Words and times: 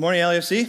Good 0.00 0.06
morning, 0.06 0.22
LAFC. 0.22 0.66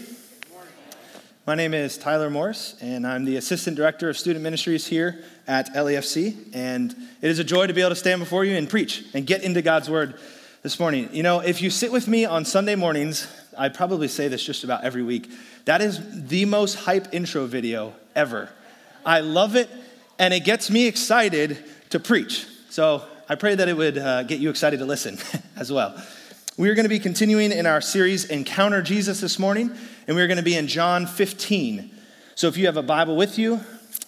My 1.47 1.55
name 1.55 1.73
is 1.73 1.97
Tyler 1.97 2.29
Morse, 2.29 2.75
and 2.81 3.07
I'm 3.07 3.23
the 3.23 3.37
Assistant 3.37 3.77
Director 3.77 4.09
of 4.09 4.17
Student 4.17 4.43
Ministries 4.43 4.85
here 4.85 5.23
at 5.47 5.73
LAFC. 5.73 6.53
And 6.53 6.93
it 7.21 7.29
is 7.29 7.39
a 7.39 7.45
joy 7.45 7.67
to 7.67 7.73
be 7.73 7.79
able 7.79 7.91
to 7.91 7.95
stand 7.95 8.19
before 8.19 8.43
you 8.43 8.57
and 8.57 8.69
preach 8.69 9.05
and 9.13 9.25
get 9.25 9.43
into 9.43 9.61
God's 9.61 9.89
Word 9.89 10.15
this 10.63 10.81
morning. 10.81 11.07
You 11.13 11.23
know, 11.23 11.39
if 11.39 11.61
you 11.61 11.69
sit 11.69 11.93
with 11.93 12.09
me 12.09 12.25
on 12.25 12.43
Sunday 12.43 12.75
mornings, 12.75 13.25
I 13.57 13.69
probably 13.69 14.09
say 14.09 14.27
this 14.27 14.43
just 14.43 14.65
about 14.65 14.83
every 14.83 15.01
week. 15.01 15.31
That 15.63 15.79
is 15.79 16.27
the 16.27 16.43
most 16.43 16.75
hype 16.75 17.13
intro 17.13 17.45
video 17.45 17.93
ever. 18.13 18.49
I 19.05 19.21
love 19.21 19.55
it, 19.55 19.69
and 20.19 20.33
it 20.33 20.43
gets 20.43 20.69
me 20.69 20.87
excited 20.87 21.57
to 21.91 22.01
preach. 22.01 22.47
So 22.69 23.05
I 23.29 23.35
pray 23.35 23.55
that 23.55 23.69
it 23.69 23.77
would 23.77 23.97
uh, 23.97 24.23
get 24.23 24.41
you 24.41 24.49
excited 24.49 24.79
to 24.79 24.85
listen 24.85 25.19
as 25.55 25.71
well. 25.71 25.95
We're 26.61 26.75
going 26.75 26.85
to 26.85 26.89
be 26.89 26.99
continuing 26.99 27.51
in 27.51 27.65
our 27.65 27.81
series 27.81 28.25
Encounter 28.25 28.83
Jesus 28.83 29.19
this 29.19 29.39
morning, 29.39 29.71
and 30.05 30.15
we're 30.15 30.27
going 30.27 30.37
to 30.37 30.43
be 30.43 30.55
in 30.55 30.67
John 30.67 31.07
15. 31.07 31.89
So 32.35 32.47
if 32.49 32.55
you 32.55 32.67
have 32.67 32.77
a 32.77 32.83
Bible 32.83 33.15
with 33.15 33.39
you, 33.39 33.59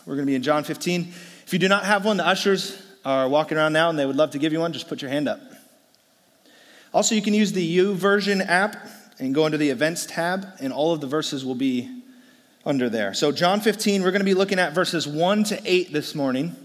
we're 0.06 0.14
going 0.14 0.28
to 0.28 0.30
be 0.30 0.36
in 0.36 0.44
John 0.44 0.64
15. 0.64 1.12
If 1.48 1.52
you 1.52 1.58
do 1.58 1.68
not 1.68 1.84
have 1.84 2.06
one, 2.06 2.18
the 2.18 2.28
ushers 2.28 2.80
are 3.04 3.28
walking 3.28 3.58
around 3.58 3.74
now 3.74 3.90
and 3.90 3.98
they 3.98 4.06
would 4.06 4.16
love 4.16 4.30
to 4.30 4.38
give 4.38 4.54
you 4.54 4.60
one. 4.60 4.72
Just 4.72 4.88
put 4.88 5.02
your 5.02 5.10
hand 5.10 5.28
up. 5.28 5.42
Also, 6.94 7.16
you 7.16 7.24
can 7.24 7.34
use 7.34 7.54
the 7.54 7.78
YouVersion 7.78 8.48
app 8.48 8.88
and 9.18 9.34
go 9.34 9.46
under 9.46 9.58
the 9.58 9.72
Events 9.72 10.06
tab, 10.06 10.46
and 10.60 10.72
all 10.72 10.94
of 10.94 11.02
the 11.02 11.08
verses 11.08 11.44
will 11.44 11.56
be 11.56 12.04
under 12.68 12.88
there. 12.88 13.16
So, 13.16 13.32
John 13.32 13.62
15, 13.62 14.04
we're 14.04 14.12
going 14.12 14.22
to 14.22 14.26
be 14.26 14.36
looking 14.36 14.60
at 14.60 14.74
verses 14.74 15.08
1 15.08 15.44
to 15.46 15.60
8 15.66 15.92
this 15.92 16.14
morning. 16.14 16.56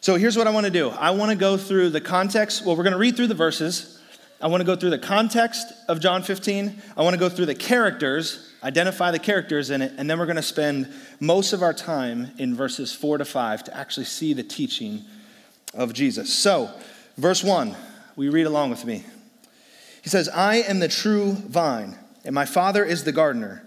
So, 0.00 0.14
here's 0.14 0.36
what 0.36 0.46
I 0.46 0.50
want 0.50 0.66
to 0.66 0.72
do 0.72 0.90
I 0.90 1.10
want 1.10 1.32
to 1.32 1.36
go 1.36 1.56
through 1.56 1.90
the 1.90 2.00
context. 2.00 2.64
Well, 2.64 2.76
we're 2.76 2.84
going 2.84 2.92
to 2.92 2.98
read 3.00 3.16
through 3.16 3.26
the 3.26 3.34
verses. 3.34 3.96
I 4.42 4.46
want 4.46 4.62
to 4.62 4.64
go 4.64 4.74
through 4.74 4.90
the 4.90 4.98
context 4.98 5.70
of 5.86 6.00
John 6.00 6.22
15. 6.22 6.80
I 6.96 7.02
want 7.02 7.12
to 7.12 7.20
go 7.20 7.28
through 7.28 7.46
the 7.46 7.54
characters, 7.54 8.50
identify 8.62 9.10
the 9.10 9.18
characters 9.18 9.68
in 9.68 9.82
it, 9.82 9.92
and 9.98 10.08
then 10.08 10.18
we're 10.18 10.24
going 10.24 10.36
to 10.36 10.42
spend 10.42 10.90
most 11.20 11.52
of 11.52 11.62
our 11.62 11.74
time 11.74 12.30
in 12.38 12.54
verses 12.54 12.94
4 12.94 13.18
to 13.18 13.26
5 13.26 13.64
to 13.64 13.76
actually 13.76 14.06
see 14.06 14.32
the 14.32 14.42
teaching 14.42 15.04
of 15.74 15.92
Jesus. 15.92 16.32
So, 16.32 16.70
verse 17.18 17.44
1, 17.44 17.76
we 18.16 18.30
read 18.30 18.46
along 18.46 18.70
with 18.70 18.86
me. 18.86 19.04
He 20.02 20.08
says, 20.08 20.26
I 20.30 20.56
am 20.56 20.80
the 20.80 20.88
true 20.88 21.32
vine, 21.32 21.98
and 22.24 22.34
my 22.34 22.46
Father 22.46 22.82
is 22.82 23.04
the 23.04 23.12
gardener. 23.12 23.62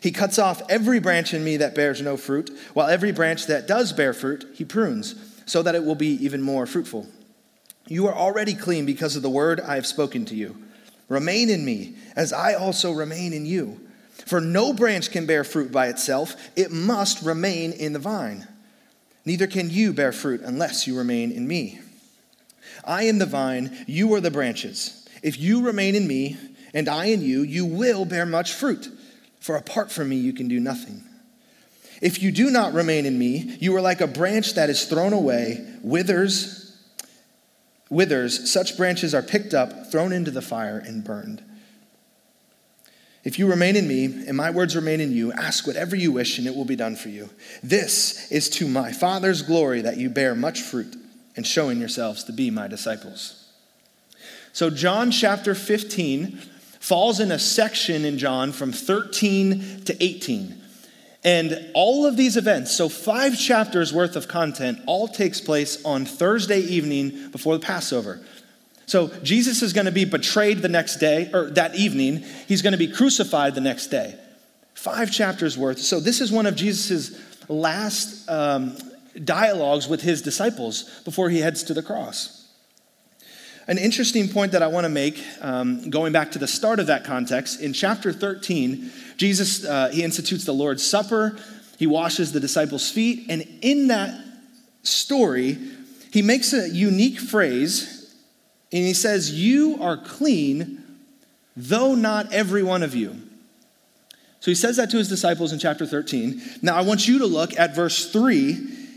He 0.00 0.12
cuts 0.12 0.38
off 0.38 0.62
every 0.70 0.98
branch 0.98 1.34
in 1.34 1.44
me 1.44 1.58
that 1.58 1.74
bears 1.74 2.00
no 2.00 2.16
fruit, 2.16 2.50
while 2.72 2.88
every 2.88 3.12
branch 3.12 3.46
that 3.46 3.66
does 3.66 3.92
bear 3.92 4.14
fruit, 4.14 4.46
he 4.54 4.64
prunes, 4.64 5.14
so 5.44 5.62
that 5.62 5.74
it 5.74 5.84
will 5.84 5.94
be 5.94 6.24
even 6.24 6.40
more 6.40 6.64
fruitful. 6.64 7.06
You 7.88 8.08
are 8.08 8.14
already 8.14 8.54
clean 8.54 8.86
because 8.86 9.16
of 9.16 9.22
the 9.22 9.30
word 9.30 9.60
I 9.60 9.76
have 9.76 9.86
spoken 9.86 10.24
to 10.26 10.34
you. 10.34 10.56
Remain 11.08 11.50
in 11.50 11.64
me, 11.64 11.94
as 12.16 12.32
I 12.32 12.54
also 12.54 12.92
remain 12.92 13.32
in 13.32 13.46
you. 13.46 13.80
For 14.26 14.40
no 14.40 14.72
branch 14.72 15.10
can 15.12 15.26
bear 15.26 15.44
fruit 15.44 15.70
by 15.70 15.86
itself, 15.86 16.34
it 16.56 16.72
must 16.72 17.22
remain 17.22 17.72
in 17.72 17.92
the 17.92 17.98
vine. 17.98 18.48
Neither 19.24 19.46
can 19.46 19.70
you 19.70 19.92
bear 19.92 20.12
fruit 20.12 20.40
unless 20.42 20.86
you 20.86 20.96
remain 20.96 21.30
in 21.30 21.46
me. 21.46 21.80
I 22.84 23.04
am 23.04 23.18
the 23.18 23.26
vine, 23.26 23.84
you 23.86 24.12
are 24.14 24.20
the 24.20 24.30
branches. 24.30 25.08
If 25.22 25.38
you 25.38 25.64
remain 25.64 25.94
in 25.94 26.06
me, 26.06 26.36
and 26.74 26.88
I 26.88 27.06
in 27.06 27.22
you, 27.22 27.42
you 27.42 27.64
will 27.64 28.04
bear 28.04 28.26
much 28.26 28.52
fruit, 28.52 28.88
for 29.40 29.56
apart 29.56 29.92
from 29.92 30.08
me, 30.08 30.16
you 30.16 30.32
can 30.32 30.48
do 30.48 30.58
nothing. 30.58 31.02
If 32.02 32.22
you 32.22 32.32
do 32.32 32.50
not 32.50 32.74
remain 32.74 33.06
in 33.06 33.18
me, 33.18 33.56
you 33.60 33.74
are 33.76 33.80
like 33.80 34.00
a 34.00 34.06
branch 34.06 34.54
that 34.54 34.70
is 34.70 34.84
thrown 34.84 35.12
away, 35.12 35.64
withers, 35.82 36.65
withers, 37.90 38.50
such 38.50 38.76
branches 38.76 39.14
are 39.14 39.22
picked 39.22 39.54
up, 39.54 39.90
thrown 39.90 40.12
into 40.12 40.30
the 40.30 40.42
fire, 40.42 40.78
and 40.78 41.04
burned. 41.04 41.42
If 43.24 43.40
you 43.40 43.48
remain 43.48 43.74
in 43.74 43.88
me, 43.88 44.04
and 44.04 44.36
my 44.36 44.50
words 44.50 44.76
remain 44.76 45.00
in 45.00 45.10
you, 45.10 45.32
ask 45.32 45.66
whatever 45.66 45.96
you 45.96 46.12
wish, 46.12 46.38
and 46.38 46.46
it 46.46 46.54
will 46.54 46.64
be 46.64 46.76
done 46.76 46.94
for 46.94 47.08
you. 47.08 47.28
This 47.62 48.30
is 48.30 48.48
to 48.50 48.68
my 48.68 48.92
Father's 48.92 49.42
glory 49.42 49.80
that 49.80 49.96
you 49.96 50.08
bear 50.08 50.34
much 50.34 50.60
fruit, 50.60 50.96
and 51.34 51.46
showing 51.46 51.80
yourselves 51.80 52.24
to 52.24 52.32
be 52.32 52.50
my 52.50 52.68
disciples. 52.68 53.50
So, 54.52 54.70
John 54.70 55.10
chapter 55.10 55.54
15 55.54 56.38
falls 56.78 57.18
in 57.18 57.32
a 57.32 57.38
section 57.38 58.04
in 58.04 58.16
John 58.16 58.52
from 58.52 58.72
13 58.72 59.82
to 59.86 60.02
18. 60.02 60.55
And 61.26 61.72
all 61.74 62.06
of 62.06 62.16
these 62.16 62.36
events, 62.36 62.70
so 62.70 62.88
five 62.88 63.36
chapters 63.36 63.92
worth 63.92 64.14
of 64.14 64.28
content, 64.28 64.78
all 64.86 65.08
takes 65.08 65.40
place 65.40 65.84
on 65.84 66.04
Thursday 66.06 66.60
evening 66.60 67.30
before 67.32 67.54
the 67.54 67.66
Passover. 67.66 68.24
So 68.86 69.08
Jesus 69.24 69.60
is 69.60 69.72
going 69.72 69.86
to 69.86 69.92
be 69.92 70.04
betrayed 70.04 70.58
the 70.58 70.68
next 70.68 70.96
day, 70.96 71.28
or 71.34 71.50
that 71.50 71.74
evening. 71.74 72.24
He's 72.46 72.62
going 72.62 72.74
to 72.74 72.78
be 72.78 72.86
crucified 72.86 73.56
the 73.56 73.60
next 73.60 73.88
day. 73.88 74.14
Five 74.74 75.10
chapters 75.10 75.58
worth. 75.58 75.80
So 75.80 75.98
this 75.98 76.20
is 76.20 76.30
one 76.30 76.46
of 76.46 76.54
Jesus' 76.54 77.20
last 77.48 78.30
um, 78.30 78.76
dialogues 79.24 79.88
with 79.88 80.02
his 80.02 80.22
disciples 80.22 80.84
before 81.04 81.28
he 81.28 81.40
heads 81.40 81.64
to 81.64 81.74
the 81.74 81.82
cross. 81.82 82.35
An 83.68 83.78
interesting 83.78 84.28
point 84.28 84.52
that 84.52 84.62
I 84.62 84.68
want 84.68 84.84
to 84.84 84.88
make, 84.88 85.20
um, 85.40 85.90
going 85.90 86.12
back 86.12 86.30
to 86.32 86.38
the 86.38 86.46
start 86.46 86.78
of 86.78 86.86
that 86.86 87.04
context, 87.04 87.60
in 87.60 87.72
chapter 87.72 88.12
13, 88.12 88.92
Jesus, 89.16 89.64
uh, 89.64 89.88
he 89.88 90.04
institutes 90.04 90.44
the 90.44 90.54
Lord's 90.54 90.88
Supper, 90.88 91.36
he 91.76 91.86
washes 91.86 92.30
the 92.30 92.38
disciples' 92.38 92.90
feet, 92.90 93.26
and 93.28 93.44
in 93.62 93.88
that 93.88 94.24
story, 94.84 95.58
he 96.12 96.22
makes 96.22 96.52
a 96.52 96.68
unique 96.68 97.18
phrase, 97.18 98.14
and 98.72 98.84
he 98.84 98.94
says, 98.94 99.32
You 99.32 99.78
are 99.80 99.96
clean, 99.96 100.84
though 101.56 101.96
not 101.96 102.32
every 102.32 102.62
one 102.62 102.84
of 102.84 102.94
you. 102.94 103.16
So 104.38 104.52
he 104.52 104.54
says 104.54 104.76
that 104.76 104.90
to 104.90 104.98
his 104.98 105.08
disciples 105.08 105.52
in 105.52 105.58
chapter 105.58 105.86
13. 105.86 106.40
Now 106.62 106.76
I 106.76 106.82
want 106.82 107.08
you 107.08 107.18
to 107.18 107.26
look 107.26 107.58
at 107.58 107.74
verse 107.74 108.12
3 108.12 108.56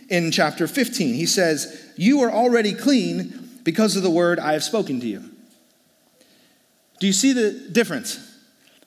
in 0.09 0.31
chapter 0.31 0.68
15. 0.68 1.16
He 1.16 1.25
says, 1.25 1.91
You 1.96 2.22
are 2.22 2.31
already 2.31 2.74
clean 2.74 3.38
because 3.69 3.96
of 3.96 4.02
the 4.02 4.09
word 4.09 4.40
I 4.40 4.53
have 4.53 4.63
spoken 4.63 5.00
to 5.00 5.06
you. 5.06 5.24
Do 7.00 7.06
you 7.06 7.13
see 7.13 7.34
the 7.34 7.52
difference? 7.72 8.19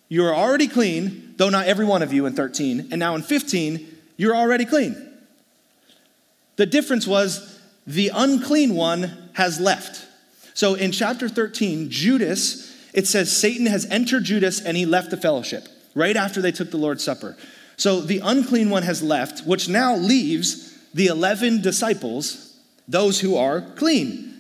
You 0.09 0.25
are 0.25 0.34
already 0.34 0.66
clean, 0.66 1.34
though 1.37 1.50
not 1.50 1.66
every 1.66 1.84
one 1.84 2.03
of 2.03 2.12
you 2.12 2.26
in 2.26 2.34
13, 2.34 2.88
and 2.91 2.98
now 2.98 3.15
in 3.15 3.22
15, 3.22 3.87
you're 4.16 4.34
already 4.34 4.65
clean. 4.65 4.97
The 6.56 6.66
difference 6.66 7.06
was 7.06 7.60
the 7.87 8.10
unclean 8.12 8.75
one 8.75 9.31
has 9.34 9.60
left. 9.60 10.04
So 10.53 10.75
in 10.75 10.91
chapter 10.91 11.28
13, 11.28 11.88
Judas, 11.88 12.76
it 12.93 13.06
says 13.06 13.31
Satan 13.31 13.66
has 13.66 13.87
entered 13.87 14.25
Judas 14.25 14.60
and 14.60 14.76
he 14.76 14.84
left 14.84 15.10
the 15.10 15.16
fellowship 15.16 15.69
right 15.94 16.16
after 16.16 16.43
they 16.43 16.50
took 16.50 16.72
the 16.72 16.76
Lord's 16.76 17.04
Supper. 17.04 17.37
So 17.76 18.00
the 18.00 18.19
unclean 18.19 18.69
one 18.69 18.82
has 18.82 19.00
left, 19.00 19.47
which 19.47 19.69
now 19.69 19.94
leaves 19.94 20.76
the 20.93 21.06
11 21.06 21.62
disciples, 21.62 22.59
those 22.88 23.20
who 23.20 23.37
are 23.37 23.60
clean. 23.60 24.31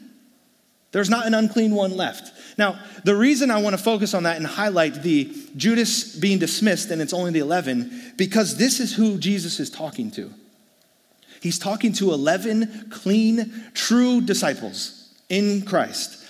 There's 0.92 1.08
not 1.08 1.26
an 1.26 1.32
unclean 1.32 1.74
one 1.74 1.96
left. 1.96 2.32
Now, 2.58 2.78
the 3.04 3.16
reason 3.16 3.50
I 3.50 3.60
want 3.60 3.76
to 3.76 3.82
focus 3.82 4.12
on 4.12 4.24
that 4.24 4.36
and 4.36 4.46
highlight 4.46 5.02
the 5.02 5.34
Judas 5.56 6.14
being 6.14 6.38
dismissed 6.38 6.90
and 6.90 7.00
it's 7.00 7.14
only 7.14 7.32
the 7.32 7.38
11, 7.38 8.12
because 8.16 8.58
this 8.58 8.78
is 8.78 8.94
who 8.94 9.16
Jesus 9.16 9.58
is 9.58 9.70
talking 9.70 10.10
to. 10.12 10.32
He's 11.40 11.58
talking 11.58 11.92
to 11.94 12.12
11 12.12 12.90
clean, 12.90 13.70
true 13.74 14.20
disciples 14.20 15.12
in 15.28 15.62
Christ. 15.62 16.24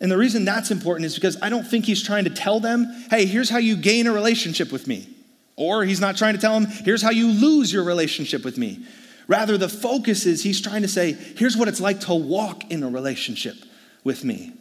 And 0.00 0.10
the 0.10 0.16
reason 0.16 0.44
that's 0.44 0.70
important 0.70 1.06
is 1.06 1.14
because 1.16 1.36
I 1.42 1.48
don't 1.48 1.66
think 1.66 1.84
he's 1.84 2.02
trying 2.02 2.24
to 2.24 2.30
tell 2.30 2.60
them, 2.60 2.86
hey, 3.10 3.26
here's 3.26 3.50
how 3.50 3.58
you 3.58 3.76
gain 3.76 4.06
a 4.06 4.12
relationship 4.12 4.70
with 4.70 4.86
me. 4.86 5.08
Or 5.56 5.84
he's 5.84 6.00
not 6.00 6.16
trying 6.16 6.34
to 6.34 6.40
tell 6.40 6.58
them, 6.58 6.70
here's 6.84 7.02
how 7.02 7.10
you 7.10 7.28
lose 7.28 7.72
your 7.72 7.84
relationship 7.84 8.44
with 8.44 8.58
me. 8.58 8.86
Rather, 9.26 9.58
the 9.58 9.68
focus 9.68 10.24
is 10.24 10.42
he's 10.42 10.60
trying 10.60 10.82
to 10.82 10.88
say, 10.88 11.12
here's 11.12 11.56
what 11.56 11.68
it's 11.68 11.80
like 11.80 12.00
to 12.00 12.14
walk 12.14 12.70
in 12.70 12.82
a 12.82 12.88
relationship 12.88 13.56
with 14.04 14.24
me. 14.24 14.52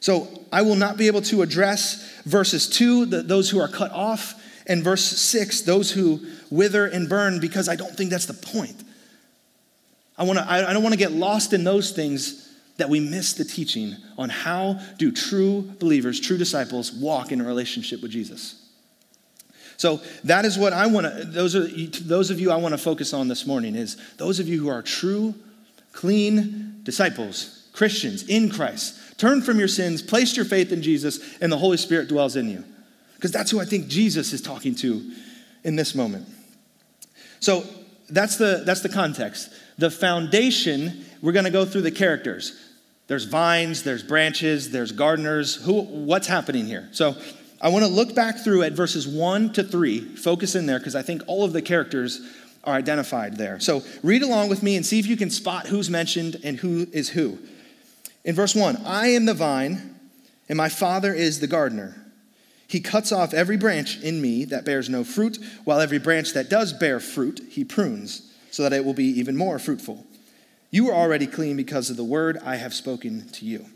So 0.00 0.28
I 0.52 0.60
will 0.60 0.76
not 0.76 0.98
be 0.98 1.06
able 1.06 1.22
to 1.22 1.40
address 1.40 2.20
verses 2.24 2.68
2, 2.68 3.06
the, 3.06 3.22
those 3.22 3.48
who 3.48 3.58
are 3.58 3.68
cut 3.68 3.90
off, 3.92 4.34
and 4.66 4.84
verse 4.84 5.02
6, 5.02 5.62
those 5.62 5.90
who 5.92 6.20
wither 6.50 6.86
and 6.86 7.08
burn, 7.08 7.40
because 7.40 7.70
I 7.70 7.76
don't 7.76 7.96
think 7.96 8.10
that's 8.10 8.26
the 8.26 8.34
point. 8.34 8.84
I, 10.18 10.24
wanna, 10.24 10.44
I, 10.46 10.68
I 10.68 10.72
don't 10.74 10.82
want 10.82 10.92
to 10.92 10.98
get 10.98 11.12
lost 11.12 11.54
in 11.54 11.64
those 11.64 11.92
things 11.92 12.54
that 12.76 12.90
we 12.90 13.00
miss 13.00 13.32
the 13.32 13.44
teaching 13.44 13.96
on 14.18 14.28
how 14.28 14.78
do 14.98 15.10
true 15.10 15.62
believers, 15.78 16.20
true 16.20 16.36
disciples, 16.36 16.92
walk 16.92 17.32
in 17.32 17.40
a 17.40 17.44
relationship 17.44 18.02
with 18.02 18.10
Jesus. 18.10 18.60
So 19.76 20.02
that 20.24 20.44
is 20.44 20.58
what 20.58 20.72
I 20.72 20.86
want 20.86 21.06
to, 21.06 21.24
those, 21.24 21.56
are, 21.56 21.66
those 21.66 22.30
of 22.30 22.38
you 22.40 22.50
I 22.50 22.56
want 22.56 22.72
to 22.72 22.78
focus 22.78 23.14
on 23.14 23.28
this 23.28 23.46
morning 23.46 23.74
is 23.74 23.96
those 24.18 24.38
of 24.38 24.48
you 24.48 24.60
who 24.60 24.68
are 24.68 24.82
true, 24.82 25.34
clean 25.92 26.80
disciples 26.82 27.63
Christians 27.74 28.22
in 28.28 28.48
Christ. 28.50 29.18
Turn 29.18 29.42
from 29.42 29.58
your 29.58 29.68
sins, 29.68 30.00
place 30.00 30.36
your 30.36 30.46
faith 30.46 30.72
in 30.72 30.82
Jesus, 30.82 31.38
and 31.40 31.52
the 31.52 31.58
Holy 31.58 31.76
Spirit 31.76 32.08
dwells 32.08 32.36
in 32.36 32.48
you. 32.48 32.64
Because 33.16 33.32
that's 33.32 33.50
who 33.50 33.60
I 33.60 33.64
think 33.64 33.88
Jesus 33.88 34.32
is 34.32 34.40
talking 34.40 34.74
to 34.76 35.12
in 35.64 35.76
this 35.76 35.94
moment. 35.94 36.26
So 37.40 37.64
that's 38.08 38.36
the, 38.36 38.62
that's 38.64 38.80
the 38.80 38.88
context. 38.88 39.50
The 39.76 39.90
foundation, 39.90 41.04
we're 41.20 41.32
going 41.32 41.46
to 41.46 41.50
go 41.50 41.64
through 41.64 41.82
the 41.82 41.90
characters. 41.90 42.58
There's 43.06 43.24
vines, 43.24 43.82
there's 43.82 44.02
branches, 44.02 44.70
there's 44.70 44.92
gardeners. 44.92 45.56
Who, 45.56 45.82
what's 45.82 46.26
happening 46.26 46.66
here? 46.66 46.88
So 46.92 47.16
I 47.60 47.68
want 47.68 47.84
to 47.84 47.90
look 47.90 48.14
back 48.14 48.38
through 48.38 48.62
at 48.62 48.72
verses 48.72 49.06
1 49.08 49.52
to 49.54 49.64
3, 49.64 50.16
focus 50.16 50.54
in 50.54 50.66
there 50.66 50.78
because 50.78 50.94
I 50.94 51.02
think 51.02 51.22
all 51.26 51.44
of 51.44 51.52
the 51.52 51.62
characters 51.62 52.20
are 52.62 52.74
identified 52.74 53.36
there. 53.36 53.58
So 53.60 53.82
read 54.02 54.22
along 54.22 54.48
with 54.48 54.62
me 54.62 54.76
and 54.76 54.86
see 54.86 54.98
if 54.98 55.06
you 55.06 55.16
can 55.16 55.30
spot 55.30 55.66
who's 55.66 55.90
mentioned 55.90 56.36
and 56.44 56.56
who 56.56 56.86
is 56.92 57.10
who. 57.10 57.38
In 58.24 58.34
verse 58.34 58.54
1, 58.54 58.78
I 58.84 59.08
am 59.08 59.26
the 59.26 59.34
vine, 59.34 59.98
and 60.48 60.56
my 60.56 60.68
Father 60.68 61.12
is 61.12 61.40
the 61.40 61.46
gardener. 61.46 61.94
He 62.66 62.80
cuts 62.80 63.12
off 63.12 63.34
every 63.34 63.56
branch 63.56 64.00
in 64.00 64.22
me 64.22 64.44
that 64.46 64.64
bears 64.64 64.88
no 64.88 65.04
fruit, 65.04 65.38
while 65.64 65.80
every 65.80 65.98
branch 65.98 66.32
that 66.32 66.48
does 66.48 66.72
bear 66.72 66.98
fruit, 67.00 67.40
he 67.50 67.64
prunes, 67.64 68.32
so 68.50 68.62
that 68.62 68.72
it 68.72 68.84
will 68.84 68.94
be 68.94 69.04
even 69.20 69.36
more 69.36 69.58
fruitful. 69.58 70.06
You 70.70 70.88
are 70.88 70.94
already 70.94 71.26
clean 71.26 71.56
because 71.56 71.90
of 71.90 71.96
the 71.96 72.04
word 72.04 72.38
I 72.44 72.56
have 72.56 72.74
spoken 72.74 73.28
to 73.28 73.44
you. 73.44 73.66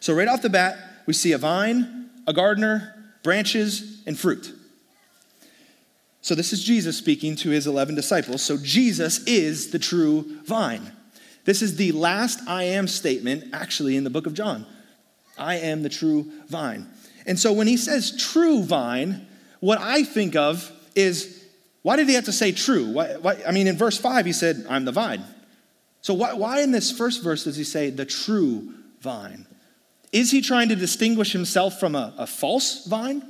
So, 0.00 0.14
right 0.14 0.28
off 0.28 0.42
the 0.42 0.50
bat, 0.50 0.78
we 1.06 1.12
see 1.12 1.32
a 1.32 1.38
vine, 1.38 2.10
a 2.26 2.32
gardener, 2.32 2.94
branches, 3.22 4.02
and 4.06 4.18
fruit. 4.18 4.54
So, 6.20 6.34
this 6.34 6.52
is 6.52 6.62
Jesus 6.62 6.96
speaking 6.96 7.34
to 7.36 7.50
his 7.50 7.66
11 7.66 7.94
disciples. 7.94 8.42
So, 8.42 8.58
Jesus 8.58 9.24
is 9.24 9.70
the 9.70 9.78
true 9.78 10.38
vine. 10.44 10.92
This 11.44 11.62
is 11.62 11.76
the 11.76 11.92
last 11.92 12.40
I 12.48 12.64
am 12.64 12.88
statement, 12.88 13.44
actually, 13.52 13.96
in 13.96 14.04
the 14.04 14.10
book 14.10 14.26
of 14.26 14.34
John. 14.34 14.66
I 15.36 15.56
am 15.56 15.82
the 15.82 15.88
true 15.88 16.30
vine. 16.48 16.88
And 17.26 17.38
so, 17.38 17.52
when 17.52 17.66
he 17.66 17.76
says 17.76 18.16
true 18.16 18.62
vine, 18.62 19.26
what 19.60 19.78
I 19.78 20.04
think 20.04 20.36
of 20.36 20.70
is 20.94 21.44
why 21.82 21.96
did 21.96 22.08
he 22.08 22.14
have 22.14 22.24
to 22.24 22.32
say 22.32 22.52
true? 22.52 22.86
Why, 22.92 23.16
why, 23.16 23.42
I 23.46 23.52
mean, 23.52 23.66
in 23.66 23.76
verse 23.76 23.98
5, 23.98 24.24
he 24.24 24.32
said, 24.32 24.64
I'm 24.70 24.86
the 24.86 24.92
vine. 24.92 25.22
So, 26.00 26.14
why, 26.14 26.32
why 26.32 26.62
in 26.62 26.70
this 26.70 26.90
first 26.90 27.22
verse 27.22 27.44
does 27.44 27.56
he 27.56 27.64
say 27.64 27.90
the 27.90 28.06
true 28.06 28.72
vine? 29.00 29.46
Is 30.12 30.30
he 30.30 30.40
trying 30.40 30.68
to 30.70 30.76
distinguish 30.76 31.32
himself 31.32 31.80
from 31.80 31.94
a, 31.94 32.14
a 32.16 32.26
false 32.26 32.86
vine? 32.86 33.22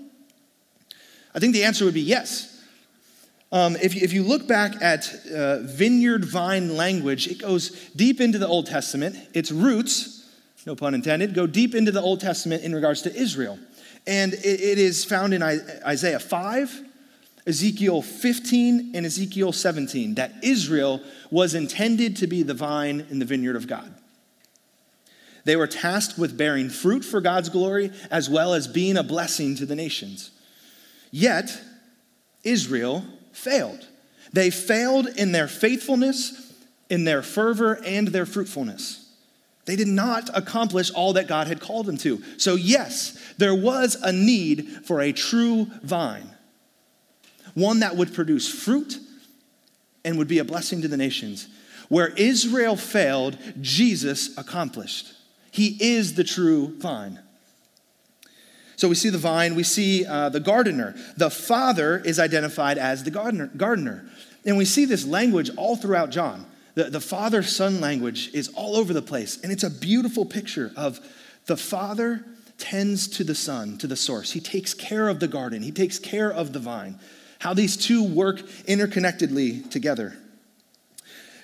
I 1.35 1.41
think 1.41 1.53
the 1.53 1.65
answer 1.65 1.85
would 1.85 1.95
be 1.95 2.01
yes. 2.01 2.54
Um, 3.55 3.77
if, 3.81 3.95
you, 3.95 4.01
if, 4.03 4.13
you, 4.13 4.25
look 4.25 4.49
back 4.49 4.83
at 4.83 5.09
uh, 5.33 5.59
vineyard 5.61 6.25
vine 6.25 6.77
language, 6.77 7.29
it 7.29 7.39
goes 7.39 7.71
deep 7.95 8.21
into 8.21 8.37
the 8.37 8.49
Old 8.49 8.67
Testament. 8.67 9.17
Its 9.33 9.53
roots, 9.53 10.29
no 10.67 10.75
pun 10.75 10.93
intended, 10.93 11.35
go 11.35 11.47
deep 11.47 11.73
into 11.73 11.93
the 11.93 12.03
Old 12.03 12.21
Testament 12.21 12.65
in 12.65 12.75
regards 12.75 13.03
to 13.03 13.15
Israel. 13.15 13.57
And 14.09 14.35
it, 14.35 14.61
it 14.61 14.79
is 14.79 15.05
found 15.05 15.35
in 15.35 15.41
Isaiah 15.41 16.19
5, 16.19 16.83
Ezekiel 17.47 18.03
15, 18.03 18.91
and 18.93 19.07
Ezekiel 19.07 19.53
17 19.53 20.17
that 20.17 20.33
Israel 20.43 21.01
was 21.31 21.55
intended 21.55 22.17
to 22.17 22.27
be 22.27 22.43
the 22.43 22.55
vine 22.55 23.07
in 23.09 23.21
the 23.21 23.25
vineyard 23.25 23.55
of 23.55 23.69
God. 23.69 23.95
They 25.45 25.55
were 25.55 25.69
tasked 25.69 26.19
with 26.19 26.37
bearing 26.37 26.71
fruit 26.71 27.05
for 27.05 27.21
God's 27.21 27.51
glory 27.51 27.93
as 28.11 28.29
well 28.29 28.53
as 28.53 28.67
being 28.67 28.97
a 28.97 29.05
blessing 29.05 29.55
to 29.55 29.65
the 29.65 29.77
nations. 29.77 30.33
Yet, 31.13 31.57
Israel 32.43 33.05
failed. 33.35 33.87
They 34.33 34.51
failed 34.51 35.07
in 35.07 35.33
their 35.33 35.49
faithfulness, 35.49 36.53
in 36.89 37.05
their 37.05 37.23
fervor, 37.23 37.79
and 37.85 38.09
their 38.09 38.27
fruitfulness. 38.27 39.01
They 39.67 39.77
did 39.77 39.89
not 39.89 40.31
accomplish 40.37 40.91
all 40.91 41.15
that 41.15 41.29
God 41.29 41.47
had 41.47 41.61
called 41.61 41.87
them 41.87 41.97
to. 41.99 42.23
So, 42.37 42.55
yes, 42.55 43.19
there 43.39 43.55
was 43.55 43.97
a 44.03 44.13
need 44.13 44.69
for 44.85 45.01
a 45.01 45.13
true 45.13 45.67
vine, 45.83 46.31
one 47.55 47.81
that 47.81 47.97
would 47.97 48.13
produce 48.13 48.49
fruit 48.49 48.99
and 50.05 50.19
would 50.19 50.29
be 50.29 50.39
a 50.39 50.45
blessing 50.45 50.83
to 50.83 50.89
the 50.89 50.97
nations. 50.97 51.49
Where 51.89 52.09
Israel 52.09 52.77
failed, 52.77 53.39
Jesus 53.61 54.37
accomplished. 54.37 55.13
He 55.51 55.77
is 55.81 56.15
the 56.15 56.25
true 56.25 56.75
vine. 56.79 57.21
So 58.77 58.89
we 58.89 58.95
see 58.95 59.09
the 59.09 59.19
vine, 59.19 59.55
we 59.55 59.63
see 59.63 60.05
uh, 60.05 60.29
the 60.29 60.41
gardener. 60.41 60.95
The 61.17 61.31
father 61.31 61.99
is 61.99 62.19
identified 62.19 62.79
as 62.79 63.05
the 63.05 63.11
gardener, 63.11 63.51
gardener. 63.57 64.05
And 64.45 64.57
we 64.57 64.65
see 64.65 64.85
this 64.85 65.07
language 65.07 65.51
all 65.57 65.77
throughout 65.77 66.11
John. 66.11 66.47
The, 66.75 66.85
the 66.85 67.01
father 67.01 67.43
son 67.43 67.81
language 67.81 68.31
is 68.35 68.49
all 68.49 68.77
over 68.77 68.93
the 68.93 69.03
place. 69.03 69.41
And 69.43 69.53
it's 69.53 69.63
a 69.63 69.71
beautiful 69.71 70.25
picture 70.25 70.73
of 70.77 71.01
the 71.47 71.57
father 71.57 72.25
tends 72.59 73.09
to 73.09 73.25
the 73.25 73.35
son, 73.35 73.79
to 73.79 73.87
the 73.87 73.97
source. 73.97 74.33
He 74.33 74.41
takes 74.41 74.75
care 74.75 75.09
of 75.09 75.21
the 75.21 75.29
garden, 75.29 75.63
he 75.63 75.73
takes 75.73 75.99
care 75.99 76.33
of 76.33 76.53
the 76.53 76.59
vine. 76.59 76.99
How 77.39 77.55
these 77.55 77.77
two 77.77 78.03
work 78.03 78.41
interconnectedly 78.67 79.71
together. 79.71 80.17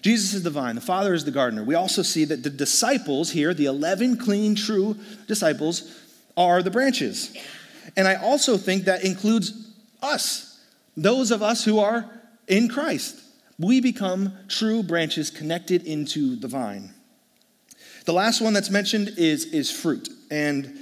Jesus 0.03 0.33
is 0.33 0.43
the 0.43 0.51
vine, 0.51 0.77
the 0.77 0.81
Father 0.81 1.13
is 1.13 1.27
the 1.27 1.31
gardener. 1.31 1.63
We 1.63 1.75
also 1.75 2.01
see 2.01 2.25
that 2.25 2.43
the 2.43 2.49
disciples 2.49 3.31
here, 3.31 3.53
the 3.53 3.67
11 3.67 4.17
clean, 4.17 4.55
true 4.55 4.97
disciples, 5.27 5.95
are 6.41 6.63
the 6.63 6.71
branches. 6.71 7.37
And 7.97 8.09
I 8.09 8.15
also 8.15 8.57
think 8.57 8.85
that 8.85 9.05
includes 9.05 9.53
us, 10.03 10.59
those 10.97 11.31
of 11.31 11.43
us 11.43 11.65
who 11.65 11.79
are 11.79 12.11
in 12.49 12.69
Christ. 12.69 13.21
We 13.59 13.83
become 13.83 14.33
true 14.49 14.83
branches 14.83 15.31
connected 15.31 15.87
into 15.87 16.35
the 16.37 16.49
vine. 16.49 16.95
The 18.07 18.15
last 18.15 18.41
one 18.41 18.55
that's 18.55 18.71
mentioned 18.71 19.13
is, 19.19 19.45
is 19.45 19.71
fruit. 19.71 20.09
And 20.31 20.79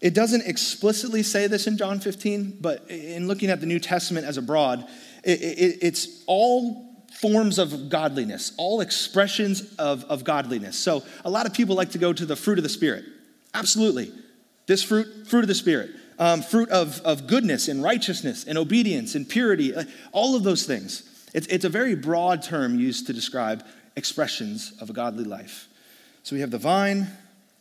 it 0.00 0.14
doesn't 0.14 0.46
explicitly 0.46 1.24
say 1.24 1.48
this 1.48 1.66
in 1.66 1.76
John 1.76 1.98
15, 1.98 2.58
but 2.60 2.88
in 2.88 3.26
looking 3.26 3.50
at 3.50 3.60
the 3.60 3.66
New 3.66 3.80
Testament 3.80 4.24
as 4.24 4.36
a 4.36 4.42
broad, 4.42 4.86
it, 5.24 5.42
it, 5.42 5.78
it's 5.82 6.22
all 6.28 6.92
forms 7.12 7.58
of 7.58 7.88
godliness, 7.88 8.52
all 8.56 8.80
expressions 8.80 9.74
of, 9.76 10.04
of 10.04 10.22
godliness. 10.22 10.78
So 10.78 11.02
a 11.24 11.30
lot 11.30 11.46
of 11.46 11.54
people 11.54 11.74
like 11.74 11.90
to 11.90 11.98
go 11.98 12.12
to 12.12 12.24
the 12.24 12.36
fruit 12.36 12.58
of 12.58 12.62
the 12.62 12.68
Spirit. 12.68 13.04
Absolutely. 13.52 14.12
This 14.66 14.82
fruit, 14.82 15.26
fruit 15.26 15.42
of 15.42 15.48
the 15.48 15.54
Spirit. 15.54 15.90
Um, 16.18 16.42
fruit 16.42 16.68
of, 16.68 17.00
of 17.00 17.26
goodness 17.26 17.68
and 17.68 17.82
righteousness 17.82 18.44
and 18.44 18.56
obedience 18.56 19.16
and 19.16 19.28
purity, 19.28 19.74
uh, 19.74 19.84
all 20.12 20.36
of 20.36 20.44
those 20.44 20.66
things. 20.66 21.02
It's, 21.34 21.46
it's 21.48 21.64
a 21.64 21.68
very 21.68 21.96
broad 21.96 22.42
term 22.42 22.78
used 22.78 23.06
to 23.08 23.12
describe 23.12 23.64
expressions 23.96 24.72
of 24.80 24.90
a 24.90 24.92
godly 24.92 25.24
life. 25.24 25.68
So 26.22 26.36
we 26.36 26.40
have 26.40 26.50
the 26.50 26.58
vine, 26.58 27.08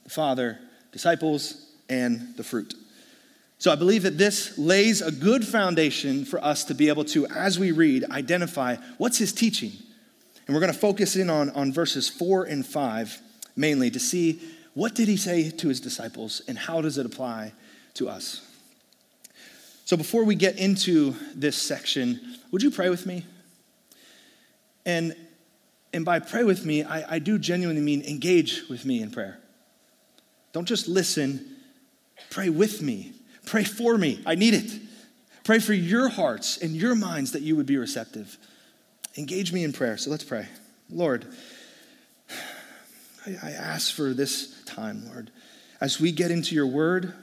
the 0.04 0.10
Father, 0.10 0.60
disciples, 0.92 1.66
and 1.90 2.36
the 2.38 2.44
fruit. 2.44 2.76
So 3.58 3.72
I 3.72 3.76
believe 3.76 4.04
that 4.04 4.18
this 4.18 4.58
lays 4.58 5.02
a 5.02 5.12
good 5.12 5.48
foundation 5.48 6.26
for 6.26 6.44
us 6.44 6.64
to 6.66 6.76
be 6.76 6.90
able 6.90 7.06
to, 7.06 7.28
as 7.28 7.58
we 7.58 7.72
read, 7.72 8.04
identify 8.12 8.76
what's 8.98 9.18
his 9.18 9.34
teaching. 9.34 9.72
And 10.46 10.56
we're 10.56 10.62
going 10.62 10.74
to 10.74 10.80
focus 10.80 11.16
in 11.16 11.30
on, 11.30 11.50
on 11.52 11.72
verses 11.72 12.10
four 12.10 12.44
and 12.44 12.66
five 12.66 13.20
mainly 13.56 13.90
to 13.92 14.00
see 14.00 14.42
what 14.74 14.96
did 14.96 15.08
he 15.08 15.18
say 15.18 15.50
to 15.50 15.68
his 15.68 15.80
disciples 15.80 16.42
and 16.48 16.58
how 16.58 16.82
does 16.82 16.98
it 16.98 17.06
apply 17.06 17.54
to 17.96 18.08
us. 18.08 18.48
So 19.86 19.98
before 19.98 20.24
we 20.24 20.36
get 20.36 20.58
into 20.58 21.16
this 21.36 21.58
section, 21.58 22.38
would 22.52 22.64
you 22.64 22.72
pray 22.72 22.90
with 22.90 23.06
me? 23.06 23.26
And, 24.86 25.16
and 25.94 26.06
by 26.06 26.20
pray 26.20 26.44
with 26.44 26.66
me, 26.66 26.84
I, 26.84 27.16
I 27.16 27.20
do 27.20 27.38
genuinely 27.38 27.82
mean 27.82 28.02
engage 28.04 28.64
with 28.70 28.86
me 28.86 29.02
in 29.02 29.12
prayer. 29.12 29.40
Don't 30.54 30.66
just 30.66 30.88
listen, 30.88 31.58
pray 32.30 32.50
with 32.50 32.82
me 32.82 33.14
Pray 33.46 33.64
for 33.64 33.98
me. 33.98 34.22
I 34.26 34.36
need 34.36 34.54
it. 34.54 34.72
Pray 35.44 35.60
for 35.60 35.74
your 35.74 36.10
hearts 36.10 36.58
and 36.58 36.72
your 36.72 36.96
minds 36.96 37.32
that 37.32 37.42
you 37.42 37.56
would 37.56 37.66
be 37.66 37.78
receptive. 37.78 38.38
Engage 39.18 39.52
me 39.52 39.64
in 39.64 39.74
prayer. 39.74 39.98
So 39.98 40.10
let's 40.10 40.24
pray. 40.24 40.48
Lord, 40.90 41.26
I, 43.26 43.38
I 43.42 43.52
ask 43.52 43.94
for 43.94 44.14
this 44.14 44.64
time, 44.64 45.06
Lord. 45.08 45.32
As 45.80 46.00
we 46.00 46.12
get 46.12 46.32
into 46.32 46.56
your 46.56 46.68
word, 46.68 47.14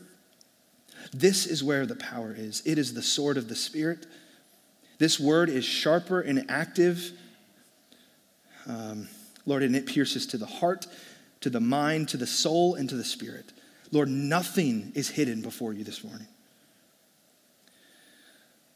this 1.12 1.47
is 1.47 1.62
where 1.62 1.87
the 1.87 1.97
power 1.97 2.35
is. 2.37 2.62
It 2.67 2.78
is 2.78 2.95
the 2.95 3.02
sword 3.02 3.37
of 3.37 3.49
the 3.49 3.57
Spirit. 3.57 4.07
This 4.99 5.19
word 5.19 5.49
is 5.49 5.64
sharper 5.64 6.21
and 6.21 6.45
active. 6.50 7.12
Um, 8.67 9.09
Lord, 9.47 9.62
and 9.62 9.75
it 9.75 9.87
pierces 9.87 10.26
to 10.26 10.38
the 10.38 10.47
heart, 10.47 10.87
to 11.40 11.50
the 11.50 11.61
mind, 11.61 12.09
to 12.11 12.17
the 12.17 12.26
soul, 12.26 12.75
and 12.75 12.88
to 12.88 12.97
the 12.97 13.05
spirit. 13.05 13.52
Lord, 13.90 14.09
nothing 14.09 14.93
is 14.95 15.09
hidden 15.09 15.40
before 15.40 15.73
you 15.73 15.85
this 15.85 16.05
morning. 16.05 16.26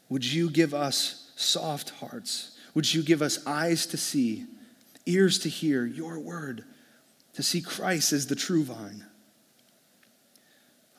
Would 0.09 0.25
you 0.25 0.49
give 0.49 0.73
us 0.73 1.31
soft 1.35 1.91
hearts? 1.91 2.57
Would 2.73 2.91
you 2.91 3.03
give 3.03 3.21
us 3.21 3.45
eyes 3.45 3.85
to 3.87 3.97
see, 3.97 4.45
ears 5.05 5.37
to 5.39 5.49
hear 5.49 5.85
your 5.85 6.19
word, 6.19 6.63
to 7.33 7.43
see 7.43 7.61
Christ 7.61 8.13
as 8.13 8.27
the 8.27 8.35
true 8.35 8.63
vine? 8.63 9.05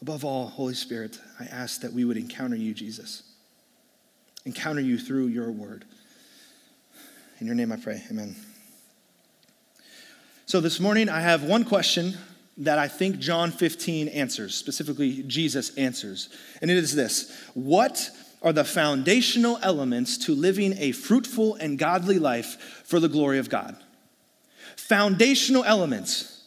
Above 0.02 0.24
all, 0.24 0.48
Holy 0.48 0.74
Spirit, 0.74 1.18
I 1.40 1.44
ask 1.44 1.80
that 1.80 1.92
we 1.92 2.04
would 2.04 2.16
encounter 2.16 2.56
you, 2.56 2.74
Jesus. 2.74 3.22
Encounter 4.44 4.82
you 4.82 4.98
through 4.98 5.28
your 5.28 5.50
word. 5.50 5.84
In 7.40 7.46
your 7.46 7.56
name 7.56 7.72
I 7.72 7.76
pray. 7.76 8.02
Amen. 8.10 8.36
So 10.46 10.60
this 10.60 10.78
morning 10.78 11.08
I 11.08 11.20
have 11.20 11.42
one 11.42 11.64
question 11.64 12.18
that 12.58 12.78
I 12.78 12.86
think 12.86 13.18
John 13.18 13.50
15 13.50 14.08
answers, 14.08 14.54
specifically 14.54 15.22
Jesus 15.22 15.74
answers. 15.76 16.28
And 16.60 16.70
it 16.70 16.76
is 16.76 16.94
this 16.94 17.34
What 17.54 18.10
are 18.42 18.52
the 18.52 18.64
foundational 18.64 19.58
elements 19.62 20.18
to 20.26 20.34
living 20.34 20.74
a 20.78 20.92
fruitful 20.92 21.54
and 21.56 21.78
godly 21.78 22.18
life 22.18 22.82
for 22.84 23.00
the 23.00 23.08
glory 23.08 23.38
of 23.38 23.48
God? 23.48 23.76
Foundational 24.76 25.64
elements. 25.64 26.42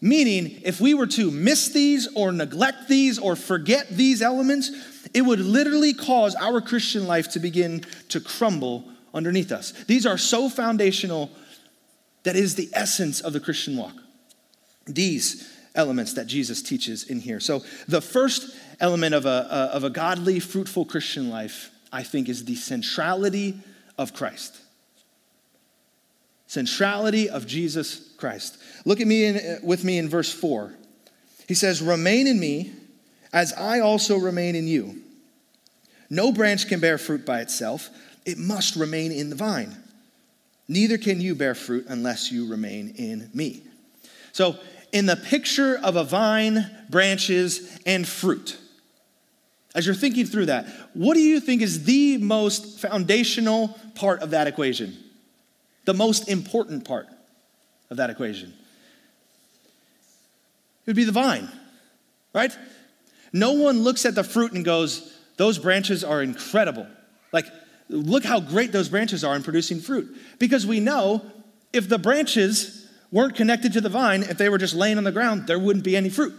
Meaning, 0.00 0.60
if 0.62 0.80
we 0.80 0.92
were 0.92 1.06
to 1.08 1.30
miss 1.30 1.70
these 1.70 2.06
or 2.14 2.30
neglect 2.30 2.88
these 2.88 3.18
or 3.18 3.34
forget 3.34 3.88
these 3.88 4.20
elements, 4.20 4.70
it 5.14 5.22
would 5.22 5.40
literally 5.40 5.94
cause 5.94 6.34
our 6.34 6.60
Christian 6.60 7.06
life 7.06 7.30
to 7.30 7.38
begin 7.38 7.82
to 8.10 8.20
crumble 8.20 8.84
underneath 9.14 9.50
us. 9.50 9.72
These 9.86 10.04
are 10.04 10.18
so 10.18 10.48
foundational 10.48 11.30
that 12.24 12.36
is 12.36 12.56
the 12.56 12.68
essence 12.74 13.20
of 13.20 13.32
the 13.32 13.40
Christian 13.40 13.76
walk. 13.76 13.94
These 14.86 15.50
elements 15.74 16.14
that 16.14 16.26
Jesus 16.26 16.62
teaches 16.62 17.04
in 17.04 17.20
here. 17.20 17.40
So, 17.40 17.62
the 17.88 18.00
first 18.00 18.56
element 18.80 19.14
of 19.14 19.26
a, 19.26 19.70
of 19.72 19.84
a 19.84 19.90
godly, 19.90 20.40
fruitful 20.40 20.84
Christian 20.84 21.30
life, 21.30 21.70
I 21.92 22.02
think, 22.02 22.28
is 22.28 22.44
the 22.44 22.56
centrality 22.56 23.58
of 23.96 24.12
Christ. 24.12 24.60
Centrality 26.46 27.28
of 27.28 27.46
Jesus 27.46 28.12
Christ. 28.16 28.58
Look 28.84 29.00
at 29.00 29.06
me 29.06 29.24
in, 29.24 29.58
with 29.62 29.84
me 29.84 29.98
in 29.98 30.08
verse 30.08 30.32
4. 30.32 30.72
He 31.48 31.54
says, 31.54 31.82
Remain 31.82 32.26
in 32.26 32.38
me 32.38 32.72
as 33.32 33.52
I 33.52 33.80
also 33.80 34.16
remain 34.16 34.54
in 34.54 34.66
you. 34.66 35.02
No 36.08 36.32
branch 36.32 36.68
can 36.68 36.80
bear 36.80 36.98
fruit 36.98 37.26
by 37.26 37.40
itself, 37.40 37.90
it 38.24 38.38
must 38.38 38.76
remain 38.76 39.12
in 39.12 39.30
the 39.30 39.36
vine. 39.36 39.76
Neither 40.68 40.98
can 40.98 41.20
you 41.20 41.34
bear 41.34 41.54
fruit 41.54 41.86
unless 41.88 42.32
you 42.32 42.48
remain 42.48 42.94
in 42.96 43.30
me. 43.32 43.62
So, 44.32 44.56
in 44.92 45.06
the 45.06 45.16
picture 45.16 45.78
of 45.82 45.96
a 45.96 46.04
vine, 46.04 46.70
branches, 46.88 47.78
and 47.86 48.06
fruit, 48.06 48.56
as 49.74 49.84
you're 49.84 49.94
thinking 49.94 50.26
through 50.26 50.46
that, 50.46 50.66
what 50.94 51.14
do 51.14 51.20
you 51.20 51.38
think 51.38 51.60
is 51.60 51.84
the 51.84 52.16
most 52.18 52.80
foundational 52.80 53.78
part 53.94 54.22
of 54.22 54.30
that 54.30 54.46
equation? 54.46 54.96
The 55.86 55.94
most 55.94 56.28
important 56.28 56.84
part 56.84 57.06
of 57.90 57.96
that 57.96 58.10
equation? 58.10 58.52
It 60.84 60.90
would 60.90 60.96
be 60.96 61.04
the 61.04 61.12
vine, 61.12 61.48
right? 62.34 62.56
No 63.32 63.52
one 63.52 63.80
looks 63.80 64.04
at 64.04 64.14
the 64.14 64.22
fruit 64.22 64.52
and 64.52 64.64
goes, 64.64 65.12
those 65.36 65.58
branches 65.58 66.04
are 66.04 66.22
incredible. 66.22 66.86
Like, 67.32 67.46
look 67.88 68.24
how 68.24 68.40
great 68.40 68.72
those 68.72 68.88
branches 68.88 69.24
are 69.24 69.34
in 69.34 69.42
producing 69.42 69.80
fruit. 69.80 70.16
Because 70.38 70.66
we 70.66 70.80
know 70.80 71.22
if 71.72 71.88
the 71.88 71.98
branches 71.98 72.88
weren't 73.12 73.34
connected 73.34 73.72
to 73.74 73.80
the 73.80 73.88
vine, 73.88 74.22
if 74.22 74.38
they 74.38 74.48
were 74.48 74.58
just 74.58 74.74
laying 74.74 74.98
on 74.98 75.04
the 75.04 75.12
ground, 75.12 75.46
there 75.46 75.58
wouldn't 75.58 75.84
be 75.84 75.96
any 75.96 76.08
fruit. 76.08 76.34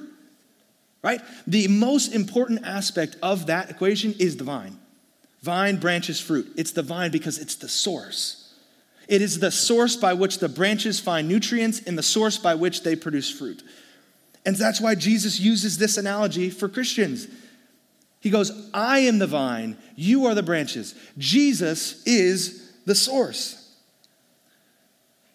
Right? 1.04 1.22
The 1.46 1.68
most 1.68 2.14
important 2.14 2.66
aspect 2.66 3.16
of 3.22 3.46
that 3.48 3.70
equation 3.70 4.14
is 4.20 4.38
the 4.38 4.44
vine. 4.44 4.78
Vine, 5.42 5.78
branches, 5.78 6.20
fruit. 6.20 6.52
It's 6.58 6.72
the 6.72 6.82
vine 6.82 7.12
because 7.12 7.38
it's 7.38 7.56
the 7.56 7.70
source. 7.70 8.37
It 9.08 9.22
is 9.22 9.40
the 9.40 9.52
source 9.52 9.96
by 9.96 10.14
which 10.14 10.40
the 10.40 10.50
branches 10.50 11.00
find 11.00 11.28
nutrients 11.28 11.82
and 11.82 11.98
the 11.98 12.04
source 12.04 12.38
by 12.38 12.56
which 12.56 12.84
they 12.84 12.96
produce 12.96 13.30
fruit. 13.32 13.64
And 14.46 14.56
that's 14.56 14.82
why 14.82 14.96
Jesus 14.96 15.40
uses 15.40 15.78
this 15.78 15.98
analogy 15.98 16.50
for 16.50 16.70
Christians. 16.70 17.28
He 18.20 18.30
goes, 18.30 18.52
I 18.74 19.00
am 19.00 19.20
the 19.20 19.28
vine, 19.28 19.78
you 19.96 20.26
are 20.26 20.36
the 20.36 20.44
branches. 20.44 20.96
Jesus 21.18 22.04
is 22.06 22.72
the 22.86 22.96
source. 22.96 23.76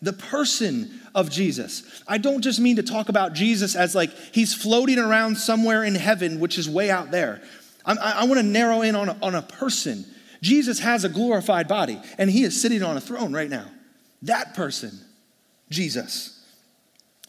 The 0.01 0.13
person 0.13 1.01
of 1.15 1.31
Jesus. 1.31 2.03
I 2.09 2.19
don't 2.19 2.43
just 2.43 2.59
mean 2.59 2.77
to 2.77 2.83
talk 2.83 3.09
about 3.09 3.35
Jesus 3.35 3.77
as 3.77 3.95
like 3.95 4.11
he's 4.33 4.53
floating 4.53 4.99
around 4.99 5.37
somewhere 5.37 5.85
in 5.85 5.95
heaven, 5.95 6.41
which 6.41 6.59
is 6.59 6.69
way 6.69 6.91
out 6.91 7.11
there. 7.11 7.41
I, 7.85 7.95
I 7.95 8.25
want 8.25 8.41
to 8.41 8.47
narrow 8.47 8.83
in 8.83 8.97
on 8.97 9.11
a, 9.11 9.17
on 9.23 9.35
a 9.35 9.43
person. 9.43 10.05
Jesus 10.43 10.81
has 10.81 11.05
a 11.05 11.09
glorified 11.09 11.69
body, 11.69 11.99
and 12.19 12.29
he 12.29 12.43
is 12.43 12.61
sitting 12.61 12.83
on 12.83 12.97
a 12.97 13.01
throne 13.01 13.33
right 13.33 13.49
now. 13.49 13.67
That 14.23 14.55
person, 14.55 14.99
Jesus. 15.71 16.45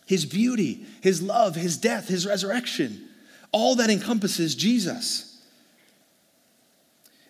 His 0.05 0.25
beauty, 0.25 0.85
his 1.01 1.21
love, 1.21 1.55
his 1.55 1.77
death, 1.77 2.07
his 2.07 2.27
resurrection, 2.27 3.07
all 3.51 3.75
that 3.75 3.89
encompasses 3.89 4.55
Jesus. 4.55 5.41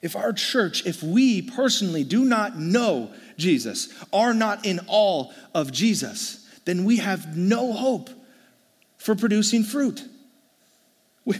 If 0.01 0.15
our 0.15 0.33
church, 0.33 0.85
if 0.85 1.03
we 1.03 1.41
personally 1.41 2.03
do 2.03 2.25
not 2.25 2.57
know 2.57 3.13
Jesus, 3.37 3.93
are 4.11 4.33
not 4.33 4.65
in 4.65 4.79
awe 4.87 5.31
of 5.53 5.71
Jesus, 5.71 6.49
then 6.65 6.85
we 6.85 6.97
have 6.97 7.37
no 7.37 7.73
hope 7.73 8.09
for 8.97 9.15
producing 9.15 9.63
fruit. 9.63 10.01
We, 11.25 11.39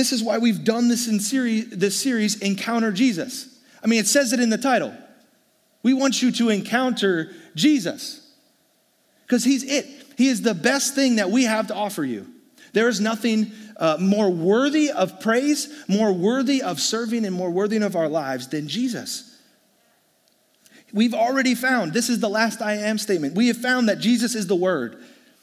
this 0.00 0.12
is 0.12 0.22
why 0.22 0.38
we've 0.38 0.64
done 0.64 0.88
this 0.88 1.08
in 1.08 1.20
series, 1.20 1.68
this 1.68 2.00
series, 2.00 2.40
Encounter 2.40 2.90
Jesus. 2.90 3.60
I 3.84 3.86
mean, 3.86 4.00
it 4.00 4.06
says 4.06 4.32
it 4.32 4.40
in 4.40 4.48
the 4.48 4.56
title. 4.56 4.94
We 5.82 5.92
want 5.92 6.22
you 6.22 6.32
to 6.32 6.48
encounter 6.48 7.32
Jesus 7.54 8.26
because 9.26 9.44
he's 9.44 9.62
it. 9.62 9.86
He 10.16 10.28
is 10.28 10.40
the 10.40 10.54
best 10.54 10.94
thing 10.94 11.16
that 11.16 11.30
we 11.30 11.44
have 11.44 11.66
to 11.66 11.74
offer 11.74 12.02
you. 12.02 12.26
There 12.72 12.88
is 12.88 12.98
nothing 12.98 13.52
uh, 13.76 13.98
more 14.00 14.30
worthy 14.30 14.90
of 14.90 15.20
praise, 15.20 15.68
more 15.86 16.14
worthy 16.14 16.62
of 16.62 16.80
serving, 16.80 17.26
and 17.26 17.34
more 17.34 17.50
worthy 17.50 17.76
of 17.76 17.94
our 17.94 18.08
lives 18.08 18.48
than 18.48 18.68
Jesus. 18.68 19.38
We've 20.94 21.14
already 21.14 21.54
found, 21.54 21.92
this 21.92 22.08
is 22.08 22.20
the 22.20 22.30
last 22.30 22.62
I 22.62 22.76
am 22.76 22.96
statement. 22.96 23.34
We 23.34 23.48
have 23.48 23.58
found 23.58 23.90
that 23.90 23.98
Jesus 23.98 24.34
is 24.34 24.46
the 24.46 24.56
Word, 24.56 24.96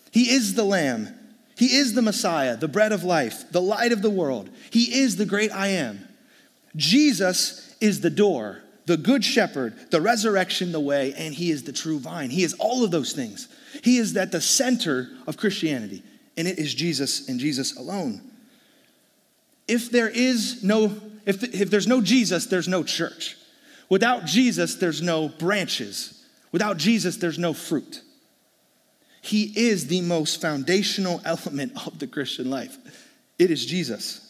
He 0.09 0.31
is 0.31 0.55
the 0.55 0.65
Lamb, 0.65 1.16
He 1.57 1.75
is 1.75 1.93
the 1.93 2.01
Messiah, 2.01 2.55
the 2.55 2.67
bread 2.67 2.91
of 2.91 3.03
life, 3.03 3.51
the 3.51 3.61
light 3.61 3.91
of 3.91 4.01
the 4.01 4.09
world. 4.09 4.49
He 4.69 4.99
is 5.01 5.15
the 5.15 5.25
great 5.25 5.51
I 5.51 5.67
am. 5.69 6.07
Jesus 6.75 7.75
is 7.81 8.01
the 8.01 8.09
door, 8.09 8.61
the 8.85 8.97
good 8.97 9.25
shepherd, 9.25 9.73
the 9.89 10.01
resurrection, 10.01 10.71
the 10.71 10.79
way, 10.79 11.13
and 11.17 11.33
He 11.33 11.49
is 11.49 11.63
the 11.63 11.73
true 11.73 11.99
vine. 11.99 12.29
He 12.29 12.43
is 12.43 12.53
all 12.59 12.83
of 12.83 12.91
those 12.91 13.13
things. 13.13 13.47
He 13.83 13.97
is 13.97 14.15
at 14.15 14.31
the 14.31 14.41
center 14.41 15.09
of 15.25 15.37
Christianity 15.37 16.03
and 16.37 16.47
it 16.47 16.59
is 16.59 16.73
Jesus 16.73 17.27
and 17.27 17.39
Jesus 17.39 17.75
alone. 17.75 18.21
If 19.67 19.91
there 19.91 20.07
is 20.07 20.63
no, 20.63 20.95
if, 21.25 21.43
if 21.43 21.69
there's 21.69 21.87
no 21.87 22.01
Jesus, 22.01 22.45
there's 22.45 22.67
no 22.67 22.83
church. 22.83 23.35
Without 23.89 24.25
Jesus, 24.25 24.75
there's 24.75 25.01
no 25.01 25.27
branches. 25.27 26.25
Without 26.51 26.77
Jesus, 26.77 27.17
there's 27.17 27.39
no 27.39 27.53
fruit. 27.53 28.01
He 29.21 29.53
is 29.55 29.87
the 29.87 30.01
most 30.01 30.41
foundational 30.41 31.21
element 31.25 31.73
of 31.87 31.99
the 31.99 32.07
Christian 32.07 32.49
life. 32.49 32.77
It 33.39 33.51
is 33.51 33.65
Jesus. 33.65 34.23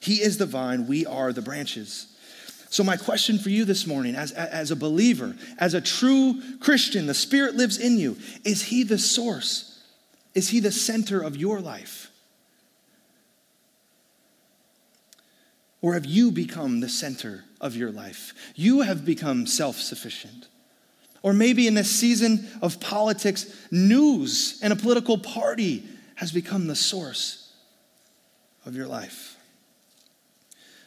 He 0.00 0.14
is 0.14 0.38
the 0.38 0.46
vine, 0.46 0.86
we 0.86 1.06
are 1.06 1.32
the 1.32 1.42
branches. 1.42 2.14
So, 2.70 2.84
my 2.84 2.96
question 2.96 3.38
for 3.38 3.48
you 3.48 3.64
this 3.64 3.86
morning, 3.86 4.14
as, 4.14 4.30
as 4.32 4.70
a 4.70 4.76
believer, 4.76 5.34
as 5.58 5.72
a 5.72 5.80
true 5.80 6.40
Christian, 6.60 7.06
the 7.06 7.14
Spirit 7.14 7.56
lives 7.56 7.78
in 7.78 7.98
you. 7.98 8.18
Is 8.44 8.62
He 8.64 8.82
the 8.82 8.98
source? 8.98 9.82
Is 10.34 10.50
He 10.50 10.60
the 10.60 10.70
center 10.70 11.20
of 11.22 11.36
your 11.36 11.60
life? 11.60 12.10
Or 15.80 15.94
have 15.94 16.04
you 16.04 16.30
become 16.30 16.80
the 16.80 16.88
center 16.88 17.44
of 17.60 17.76
your 17.76 17.90
life? 17.90 18.34
You 18.54 18.82
have 18.82 19.04
become 19.04 19.46
self 19.46 19.76
sufficient. 19.76 20.48
Or 21.22 21.32
maybe 21.32 21.66
in 21.66 21.74
this 21.74 21.90
season 21.90 22.48
of 22.62 22.80
politics, 22.80 23.52
news 23.70 24.60
and 24.62 24.72
a 24.72 24.76
political 24.76 25.18
party 25.18 25.84
has 26.14 26.32
become 26.32 26.66
the 26.66 26.76
source 26.76 27.52
of 28.64 28.76
your 28.76 28.86
life. 28.86 29.36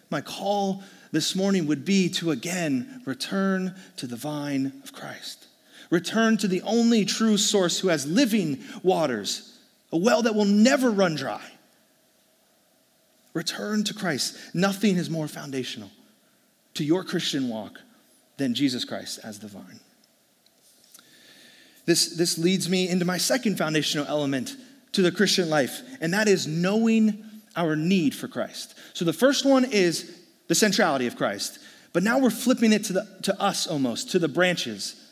My 0.10 0.22
call 0.22 0.84
this 1.12 1.36
morning 1.36 1.68
would 1.68 1.86
be 1.86 2.10
to 2.10 2.32
again 2.32 3.02
return 3.06 3.76
to 3.98 4.08
the 4.08 4.16
vine 4.16 4.82
of 4.84 4.94
Christ. 4.94 5.48
Return 5.90 6.38
to 6.38 6.48
the 6.48 6.62
only 6.62 7.06
true 7.06 7.38
source 7.38 7.80
who 7.80 7.90
has 7.90 8.06
living 8.06 8.64
waters, 8.84 9.58
a 9.92 9.98
well 9.98 10.22
that 10.22 10.36
will 10.36 10.46
never 10.46 10.90
run 10.90 11.16
dry. 11.16 11.42
Return 13.34 13.84
to 13.86 13.94
Christ. 13.94 14.38
Nothing 14.54 14.98
is 14.98 15.10
more 15.10 15.28
foundational 15.28 15.92
to 16.74 16.84
your 16.84 17.04
Christian 17.04 17.50
walk 17.50 17.80
than 18.38 18.54
Jesus 18.54 18.86
Christ 18.86 19.20
as 19.24 19.40
the 19.40 19.48
vine. 19.48 19.80
This, 21.92 22.16
this 22.16 22.38
leads 22.38 22.70
me 22.70 22.88
into 22.88 23.04
my 23.04 23.18
second 23.18 23.58
foundational 23.58 24.08
element 24.08 24.56
to 24.94 25.02
the 25.02 25.12
Christian 25.12 25.50
life, 25.50 25.82
and 26.00 26.14
that 26.14 26.30
is 26.30 26.48
knowing 26.48 27.22
our 27.58 27.76
need 27.76 28.16
for 28.16 28.30
Christ. 28.30 28.76
So 28.94 29.04
the 29.04 29.12
first 29.12 29.46
one 29.46 29.66
is 29.66 30.18
the 30.48 30.56
centrality 30.56 31.06
of 31.06 31.18
Christ, 31.18 31.60
but 31.92 32.02
now 32.02 32.18
we're 32.18 32.30
flipping 32.30 32.72
it 32.72 32.86
to, 32.86 32.94
the, 32.94 33.18
to 33.24 33.42
us 33.42 33.68
almost, 33.68 34.12
to 34.12 34.20
the 34.20 34.30
branches 34.30 35.06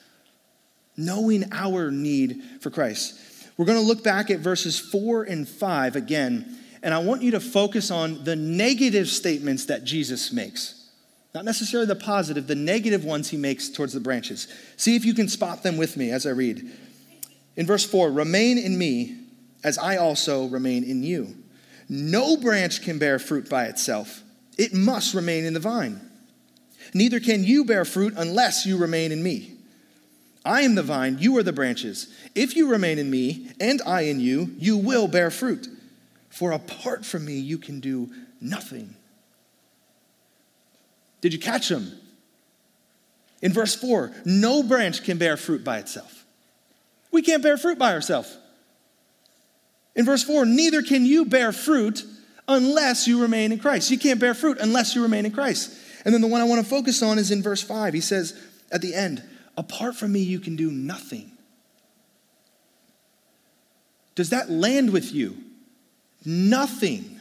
knowing 0.96 1.52
our 1.52 1.92
need 1.92 2.44
for 2.62 2.70
Christ. 2.70 3.20
We're 3.58 3.66
going 3.66 3.78
to 3.78 3.86
look 3.86 4.02
back 4.02 4.32
at 4.32 4.40
verses 4.40 4.80
four 4.80 5.24
and 5.24 5.50
five 5.50 5.98
again, 5.98 6.58
and 6.82 6.94
I 6.94 7.00
want 7.00 7.24
you 7.24 7.32
to 7.32 7.42
focus 7.42 7.92
on 7.92 8.24
the 8.24 8.38
negative 8.38 9.10
statements 9.10 9.66
that 9.66 9.84
Jesus 9.84 10.32
makes. 10.32 10.79
Not 11.34 11.46
necessarily 11.46 11.88
the 11.88 11.96
positive, 11.96 12.48
the 12.48 12.56
negative 12.56 13.06
ones 13.06 13.30
he 13.30 13.38
makes 13.38 13.70
towards 13.70 13.94
the 13.94 14.00
branches. 14.00 14.48
See 14.78 14.96
if 14.96 15.06
you 15.06 15.14
can 15.14 15.28
spot 15.28 15.62
them 15.62 15.78
with 15.78 15.96
me 15.96 16.12
as 16.12 16.26
I 16.26 16.32
read. 16.32 16.72
In 17.56 17.66
verse 17.66 17.86
4, 17.86 18.12
remain 18.12 18.58
in 18.58 18.78
me 18.78 19.18
as 19.64 19.78
I 19.78 19.98
also 19.98 20.48
remain 20.48 20.84
in 20.84 21.04
you. 21.04 21.36
No 21.88 22.38
branch 22.38 22.82
can 22.82 23.00
bear 23.00 23.20
fruit 23.20 23.50
by 23.50 23.66
itself, 23.66 24.22
it 24.58 24.74
must 24.74 25.14
remain 25.14 25.46
in 25.46 25.54
the 25.54 25.60
vine. 25.60 26.02
Neither 26.94 27.20
can 27.20 27.44
you 27.44 27.66
bear 27.66 27.86
fruit 27.86 28.14
unless 28.18 28.66
you 28.66 28.78
remain 28.78 29.12
in 29.12 29.22
me. 29.22 29.56
I 30.44 30.62
am 30.62 30.76
the 30.76 30.84
vine, 30.84 31.18
you 31.20 31.38
are 31.38 31.44
the 31.44 31.54
branches. 31.54 32.08
If 32.34 32.56
you 32.56 32.70
remain 32.70 32.98
in 32.98 33.12
me, 33.12 33.52
and 33.60 33.82
I 33.86 34.02
in 34.02 34.20
you, 34.20 34.56
you 34.58 34.78
will 34.78 35.08
bear 35.08 35.30
fruit. 35.30 35.68
For 36.30 36.52
apart 36.52 37.06
from 37.06 37.26
me, 37.26 37.38
you 37.38 37.58
can 37.58 37.80
do 37.80 38.10
nothing. 38.40 38.96
Did 41.22 41.34
you 41.34 41.40
catch 41.40 41.70
them? 41.70 41.92
In 43.42 43.54
verse 43.54 43.76
4, 43.76 44.12
no 44.26 44.64
branch 44.64 45.04
can 45.04 45.18
bear 45.18 45.38
fruit 45.38 45.64
by 45.64 45.78
itself. 45.78 46.26
We 47.12 47.22
can't 47.22 47.42
bear 47.42 47.58
fruit 47.58 47.80
by 47.80 47.94
ourselves. 47.94 48.38
In 49.96 50.06
verse 50.06 50.24
4, 50.24 50.46
neither 50.46 50.82
can 50.82 51.06
you 51.06 51.26
bear 51.26 51.52
fruit 51.52 52.06
unless 52.50 53.08
you 53.08 53.22
remain 53.22 53.52
in 53.52 53.60
Christ. 53.60 53.92
You 53.92 54.00
can't 54.00 54.20
bear 54.20 54.34
fruit 54.34 54.58
unless 54.60 54.96
you 54.96 55.02
remain 55.02 55.26
in 55.26 55.32
Christ. 55.32 55.74
And 56.04 56.14
then 56.14 56.22
the 56.22 56.28
one 56.28 56.42
I 56.42 56.46
want 56.46 56.64
to 56.64 56.70
focus 56.70 57.02
on 57.02 57.20
is 57.20 57.32
in 57.32 57.44
verse 57.44 57.62
5. 57.62 57.94
He 57.94 58.02
says 58.02 58.38
at 58.72 58.82
the 58.82 58.94
end, 58.94 59.24
Apart 59.56 59.96
from 59.96 60.14
me, 60.14 60.22
you 60.22 60.40
can 60.40 60.56
do 60.56 60.72
nothing. 60.72 61.32
Does 64.16 64.30
that 64.30 64.50
land 64.50 64.92
with 64.92 65.14
you? 65.14 65.38
Nothing. 66.26 67.19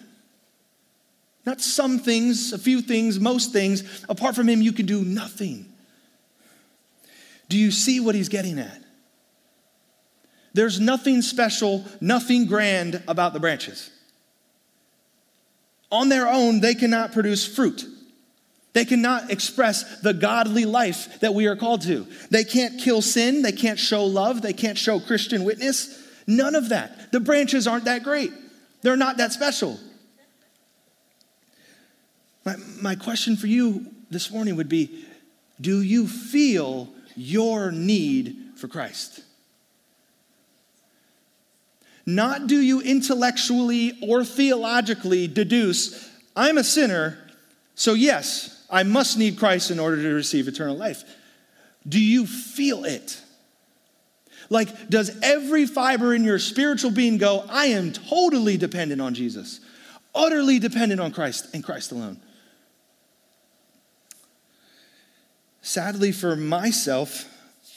Not 1.49 1.63
some 1.63 1.99
things, 1.99 2.53
a 2.53 2.59
few 2.59 2.83
things, 2.83 3.19
most 3.19 3.55
things. 3.55 4.05
Apart 4.11 4.37
from 4.37 4.51
him, 4.51 4.61
you 4.61 4.71
can 4.71 4.85
do 4.85 5.03
nothing. 5.03 5.73
Do 7.49 7.57
you 7.57 7.71
see 7.71 8.01
what 8.01 8.15
he's 8.15 8.29
getting 8.29 8.59
at? 8.59 8.83
There's 10.53 10.79
nothing 10.79 11.23
special, 11.23 11.87
nothing 12.03 12.45
grand 12.45 13.03
about 13.09 13.33
the 13.33 13.41
branches. 13.41 13.91
On 15.91 16.11
their 16.11 16.29
own, 16.29 16.61
they 16.61 16.75
cannot 16.75 17.13
produce 17.13 17.47
fruit. 17.47 17.83
They 18.75 18.85
cannot 18.85 19.31
express 19.31 20.03
the 20.03 20.13
godly 20.13 20.67
life 20.67 21.19
that 21.21 21.33
we 21.33 21.47
are 21.47 21.57
called 21.57 21.81
to. 21.85 22.07
They 22.31 22.45
can't 22.45 22.79
kill 22.79 23.01
sin. 23.01 23.41
They 23.41 23.53
can't 23.53 23.79
show 23.79 24.05
love. 24.05 24.43
They 24.43 24.53
can't 24.53 24.77
show 24.77 25.01
Christian 25.01 25.45
witness. 25.45 25.99
None 26.27 26.55
of 26.55 26.69
that. 26.69 27.11
The 27.11 27.21
branches 27.21 27.67
aren't 27.67 27.87
that 27.87 28.03
great, 28.03 28.33
they're 28.83 28.99
not 28.99 29.17
that 29.17 29.33
special. 29.33 29.81
My, 32.49 32.57
my 32.81 32.95
question 32.95 33.37
for 33.37 33.47
you 33.47 33.85
this 34.11 34.31
morning 34.31 34.57
would 34.57 34.71
be 34.71 35.05
Do 35.61 35.83
you 35.83 36.09
feel 36.09 36.89
your 37.15 37.71
need 37.71 38.53
for 38.57 38.69
Christ? 38.69 39.21
Not 42.07 42.47
do 42.47 42.59
you 42.59 42.81
intellectually 42.81 43.99
or 44.01 44.25
theologically 44.25 45.29
deduce, 45.29 46.11
I'm 46.35 46.57
a 46.57 46.65
sinner, 46.65 47.19
so 47.75 47.93
yes, 47.93 48.65
I 48.71 48.83
must 48.83 49.19
need 49.19 49.39
Christ 49.39 49.71
in 49.71 49.79
order 49.79 50.01
to 50.01 50.09
receive 50.15 50.49
eternal 50.49 50.75
life. 50.75 51.05
Do 51.87 52.03
you 52.03 52.27
feel 52.27 52.87
it? 52.87 53.21
Like, 54.49 54.89
does 54.89 55.15
every 55.23 55.67
fiber 55.67 56.15
in 56.15 56.25
your 56.25 56.39
spiritual 56.39 56.93
being 56.93 57.19
go, 57.19 57.45
I 57.51 57.67
am 57.67 57.93
totally 57.93 58.57
dependent 58.57 59.03
on 59.03 59.13
Jesus, 59.13 59.61
utterly 60.15 60.59
dependent 60.59 60.99
on 61.03 61.13
Christ 61.13 61.49
and 61.53 61.63
Christ 61.63 61.93
alone? 61.93 62.23
Sadly, 65.69 66.13
for 66.13 66.35
myself, 66.35 67.27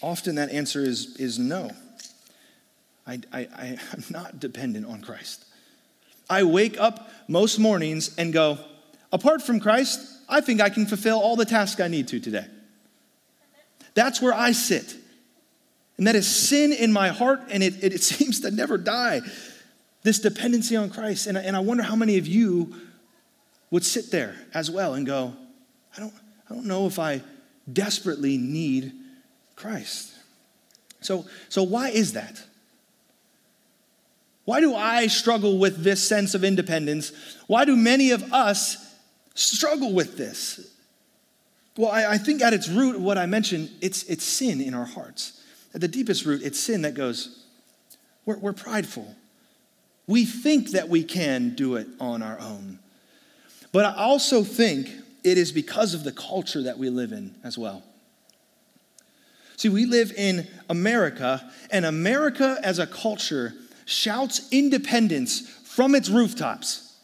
often 0.02 0.36
that 0.36 0.50
answer 0.50 0.80
is, 0.80 1.18
is 1.18 1.38
no. 1.38 1.72
I, 3.06 3.20
I, 3.34 3.40
I 3.54 3.66
am 3.92 4.06
not 4.10 4.40
dependent 4.40 4.86
on 4.86 5.02
Christ. 5.02 5.44
I 6.30 6.44
wake 6.44 6.80
up 6.80 7.12
most 7.28 7.60
mornings 7.60 8.16
and 8.18 8.32
go, 8.32 8.60
apart 9.12 9.42
from 9.42 9.60
Christ, 9.60 10.00
I 10.30 10.40
think 10.40 10.62
I 10.62 10.70
can 10.70 10.86
fulfill 10.86 11.20
all 11.20 11.36
the 11.36 11.44
tasks 11.44 11.82
I 11.82 11.90
need 11.90 12.08
to 12.08 12.22
today. 12.22 12.46
That's 13.94 14.22
where 14.22 14.34
I 14.34 14.54
sit. 14.54 14.96
And 15.98 16.08
that 16.08 16.16
is 16.16 16.34
sin 16.34 16.72
in 16.72 16.94
my 16.94 17.10
heart, 17.10 17.42
and 17.50 17.62
it, 17.62 17.84
it, 17.84 17.92
it 17.92 18.04
seems 18.04 18.40
to 18.40 18.52
never 18.52 18.78
die. 18.78 19.20
This 20.04 20.20
dependency 20.20 20.78
on 20.78 20.92
Christ. 20.92 21.28
And, 21.28 21.38
and 21.38 21.58
I 21.58 21.60
wonder 21.60 21.84
how 21.84 21.98
many 21.98 22.18
of 22.18 22.26
you 22.26 22.74
would 23.70 23.84
sit 23.84 24.12
there 24.12 24.38
as 24.54 24.72
well 24.72 24.94
and 24.94 25.06
go, 25.06 25.34
I 25.98 26.00
don't, 26.00 26.14
I 26.50 26.54
don't 26.54 26.68
know 26.68 26.88
if 26.88 26.98
I 26.98 27.22
desperately 27.74 28.38
need 28.38 28.94
Christ. 29.56 30.14
So, 31.02 31.26
so 31.50 31.64
why 31.64 31.90
is 31.90 32.14
that? 32.14 32.42
Why 34.46 34.60
do 34.60 34.76
I 34.76 35.08
struggle 35.08 35.58
with 35.60 35.84
this 35.84 36.06
sense 36.06 36.34
of 36.34 36.44
independence? 36.44 37.12
Why 37.48 37.66
do 37.66 37.76
many 37.76 38.12
of 38.12 38.34
us 38.34 38.96
struggle 39.36 39.94
with 39.94 40.18
this? 40.18 40.68
Well, 41.78 41.92
I, 41.92 42.14
I, 42.14 42.18
think 42.18 42.42
at 42.42 42.54
its 42.54 42.68
root, 42.68 43.00
what 43.00 43.18
I 43.18 43.26
mentioned, 43.28 43.70
it's, 43.82 44.04
it's 44.04 44.24
sin 44.24 44.60
in 44.60 44.74
our 44.74 44.86
hearts. 44.86 45.42
At 45.74 45.82
the 45.82 45.88
deepest 45.88 46.26
root, 46.26 46.42
it's 46.44 46.60
sin 46.60 46.82
that 46.82 46.96
goes, 46.96 47.46
we're, 48.26 48.38
we're 48.38 48.54
prideful. 48.54 49.16
We 50.06 50.26
think 50.26 50.72
that 50.72 50.90
we 50.90 51.04
can 51.04 51.56
do 51.56 51.76
it 51.76 51.88
on 52.00 52.22
our 52.22 52.40
own. 52.40 52.80
But 53.72 53.86
I 53.86 53.96
also 53.96 54.44
think 54.44 54.90
it 55.24 55.38
is 55.38 55.52
because 55.52 55.94
of 55.94 56.04
the 56.04 56.12
culture 56.12 56.64
that 56.64 56.78
we 56.78 56.90
live 56.90 57.12
in 57.12 57.36
as 57.44 57.58
well. 57.58 57.84
See, 59.58 59.70
we 59.70 59.86
live 59.86 60.12
in 60.14 60.48
America, 60.70 61.52
and 61.70 61.86
America 61.86 62.58
as 62.64 62.80
a 62.80 62.88
culture 62.88 63.54
shouts 63.86 64.48
independence 64.52 65.42
from 65.64 65.94
its 65.94 66.10
rooftops. 66.10 66.98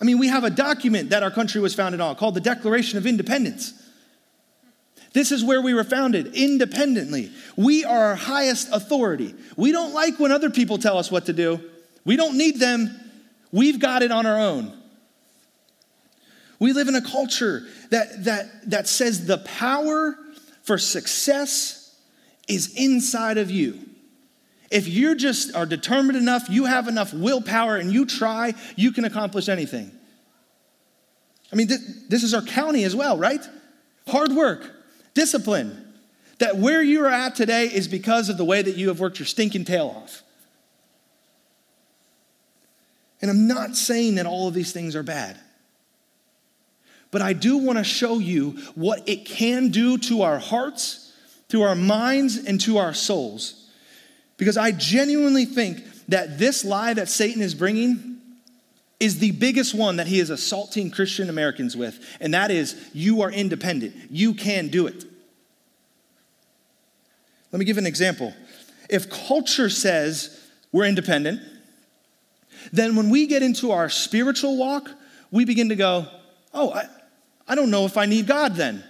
I 0.00 0.04
mean, 0.04 0.18
we 0.18 0.28
have 0.28 0.44
a 0.44 0.50
document 0.50 1.10
that 1.10 1.22
our 1.22 1.30
country 1.30 1.60
was 1.60 1.74
founded 1.74 2.00
on 2.00 2.16
called 2.16 2.34
the 2.34 2.40
Declaration 2.40 2.98
of 2.98 3.06
Independence. 3.06 3.72
This 5.12 5.30
is 5.30 5.44
where 5.44 5.62
we 5.62 5.74
were 5.74 5.84
founded 5.84 6.34
independently. 6.34 7.30
We 7.56 7.84
are 7.84 8.06
our 8.06 8.14
highest 8.14 8.68
authority. 8.72 9.34
We 9.56 9.72
don't 9.72 9.94
like 9.94 10.18
when 10.18 10.32
other 10.32 10.50
people 10.50 10.78
tell 10.78 10.98
us 10.98 11.10
what 11.10 11.26
to 11.26 11.32
do, 11.32 11.60
we 12.04 12.16
don't 12.16 12.36
need 12.36 12.58
them. 12.58 12.98
We've 13.52 13.78
got 13.78 14.02
it 14.02 14.10
on 14.10 14.26
our 14.26 14.38
own. 14.38 14.81
We 16.62 16.72
live 16.72 16.86
in 16.86 16.94
a 16.94 17.02
culture 17.02 17.66
that, 17.90 18.22
that, 18.22 18.70
that 18.70 18.86
says 18.86 19.26
the 19.26 19.38
power 19.38 20.16
for 20.62 20.78
success 20.78 21.92
is 22.46 22.74
inside 22.76 23.36
of 23.36 23.50
you. 23.50 23.80
If 24.70 24.86
you 24.86 25.16
just 25.16 25.56
are 25.56 25.66
determined 25.66 26.16
enough, 26.16 26.48
you 26.48 26.66
have 26.66 26.86
enough 26.86 27.12
willpower, 27.12 27.78
and 27.78 27.92
you 27.92 28.06
try, 28.06 28.54
you 28.76 28.92
can 28.92 29.04
accomplish 29.04 29.48
anything. 29.48 29.90
I 31.52 31.56
mean, 31.56 31.66
this 31.66 32.22
is 32.22 32.32
our 32.32 32.42
county 32.42 32.84
as 32.84 32.94
well, 32.94 33.18
right? 33.18 33.44
Hard 34.06 34.30
work, 34.30 34.70
discipline. 35.14 35.92
That 36.38 36.58
where 36.58 36.80
you 36.80 37.04
are 37.04 37.10
at 37.10 37.34
today 37.34 37.64
is 37.64 37.88
because 37.88 38.28
of 38.28 38.36
the 38.36 38.44
way 38.44 38.62
that 38.62 38.76
you 38.76 38.86
have 38.86 39.00
worked 39.00 39.18
your 39.18 39.26
stinking 39.26 39.64
tail 39.64 39.92
off. 39.96 40.22
And 43.20 43.32
I'm 43.32 43.48
not 43.48 43.74
saying 43.74 44.14
that 44.14 44.26
all 44.26 44.46
of 44.46 44.54
these 44.54 44.70
things 44.70 44.94
are 44.94 45.02
bad. 45.02 45.40
But 47.12 47.22
I 47.22 47.34
do 47.34 47.58
want 47.58 47.78
to 47.78 47.84
show 47.84 48.18
you 48.18 48.58
what 48.74 49.08
it 49.08 49.24
can 49.24 49.68
do 49.68 49.96
to 49.98 50.22
our 50.22 50.40
hearts, 50.40 51.12
to 51.50 51.62
our 51.62 51.76
minds, 51.76 52.36
and 52.36 52.60
to 52.62 52.78
our 52.78 52.92
souls 52.92 53.62
because 54.42 54.56
I 54.56 54.72
genuinely 54.72 55.44
think 55.44 55.84
that 56.08 56.36
this 56.36 56.64
lie 56.64 56.94
that 56.94 57.08
Satan 57.08 57.42
is 57.42 57.54
bringing 57.54 58.16
is 58.98 59.20
the 59.20 59.30
biggest 59.30 59.72
one 59.72 59.98
that 59.98 60.08
he 60.08 60.18
is 60.18 60.30
assaulting 60.30 60.90
Christian 60.90 61.30
Americans 61.30 61.76
with, 61.76 62.04
and 62.20 62.34
that 62.34 62.50
is 62.50 62.74
you 62.92 63.22
are 63.22 63.30
independent. 63.30 63.94
You 64.10 64.34
can 64.34 64.66
do 64.66 64.88
it. 64.88 65.04
Let 67.52 67.60
me 67.60 67.64
give 67.64 67.78
an 67.78 67.86
example. 67.86 68.34
If 68.90 69.08
culture 69.10 69.70
says 69.70 70.44
we're 70.72 70.86
independent, 70.86 71.40
then 72.72 72.96
when 72.96 73.10
we 73.10 73.28
get 73.28 73.44
into 73.44 73.70
our 73.70 73.88
spiritual 73.88 74.56
walk, 74.56 74.90
we 75.30 75.44
begin 75.44 75.68
to 75.68 75.76
go, 75.76 76.08
oh, 76.52 76.72
I, 76.72 76.86
I 77.48 77.54
don't 77.54 77.70
know 77.70 77.84
if 77.84 77.96
I 77.96 78.06
need 78.06 78.26
God 78.26 78.54
then. 78.54 78.84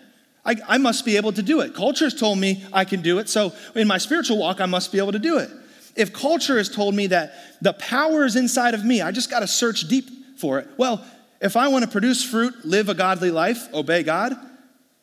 I, 0.44 0.56
I 0.66 0.78
must 0.78 1.04
be 1.04 1.16
able 1.16 1.32
to 1.32 1.42
do 1.42 1.60
it. 1.60 1.74
Culture 1.74 2.04
has 2.04 2.14
told 2.14 2.38
me 2.38 2.64
I 2.72 2.84
can 2.84 3.00
do 3.00 3.18
it, 3.18 3.28
so 3.28 3.52
in 3.74 3.86
my 3.86 3.98
spiritual 3.98 4.38
walk, 4.38 4.60
I 4.60 4.66
must 4.66 4.90
be 4.90 4.98
able 4.98 5.12
to 5.12 5.18
do 5.18 5.38
it. 5.38 5.50
If 5.94 6.12
culture 6.12 6.56
has 6.58 6.68
told 6.68 6.94
me 6.94 7.06
that 7.08 7.34
the 7.62 7.74
power 7.74 8.24
is 8.24 8.34
inside 8.34 8.74
of 8.74 8.84
me, 8.84 9.02
I 9.02 9.12
just 9.12 9.30
got 9.30 9.40
to 9.40 9.46
search 9.46 9.88
deep 9.88 10.38
for 10.38 10.58
it. 10.58 10.68
Well, 10.76 11.04
if 11.40 11.56
I 11.56 11.68
want 11.68 11.84
to 11.84 11.90
produce 11.90 12.24
fruit, 12.24 12.64
live 12.64 12.88
a 12.88 12.94
godly 12.94 13.30
life, 13.30 13.72
obey 13.74 14.02
God, 14.02 14.34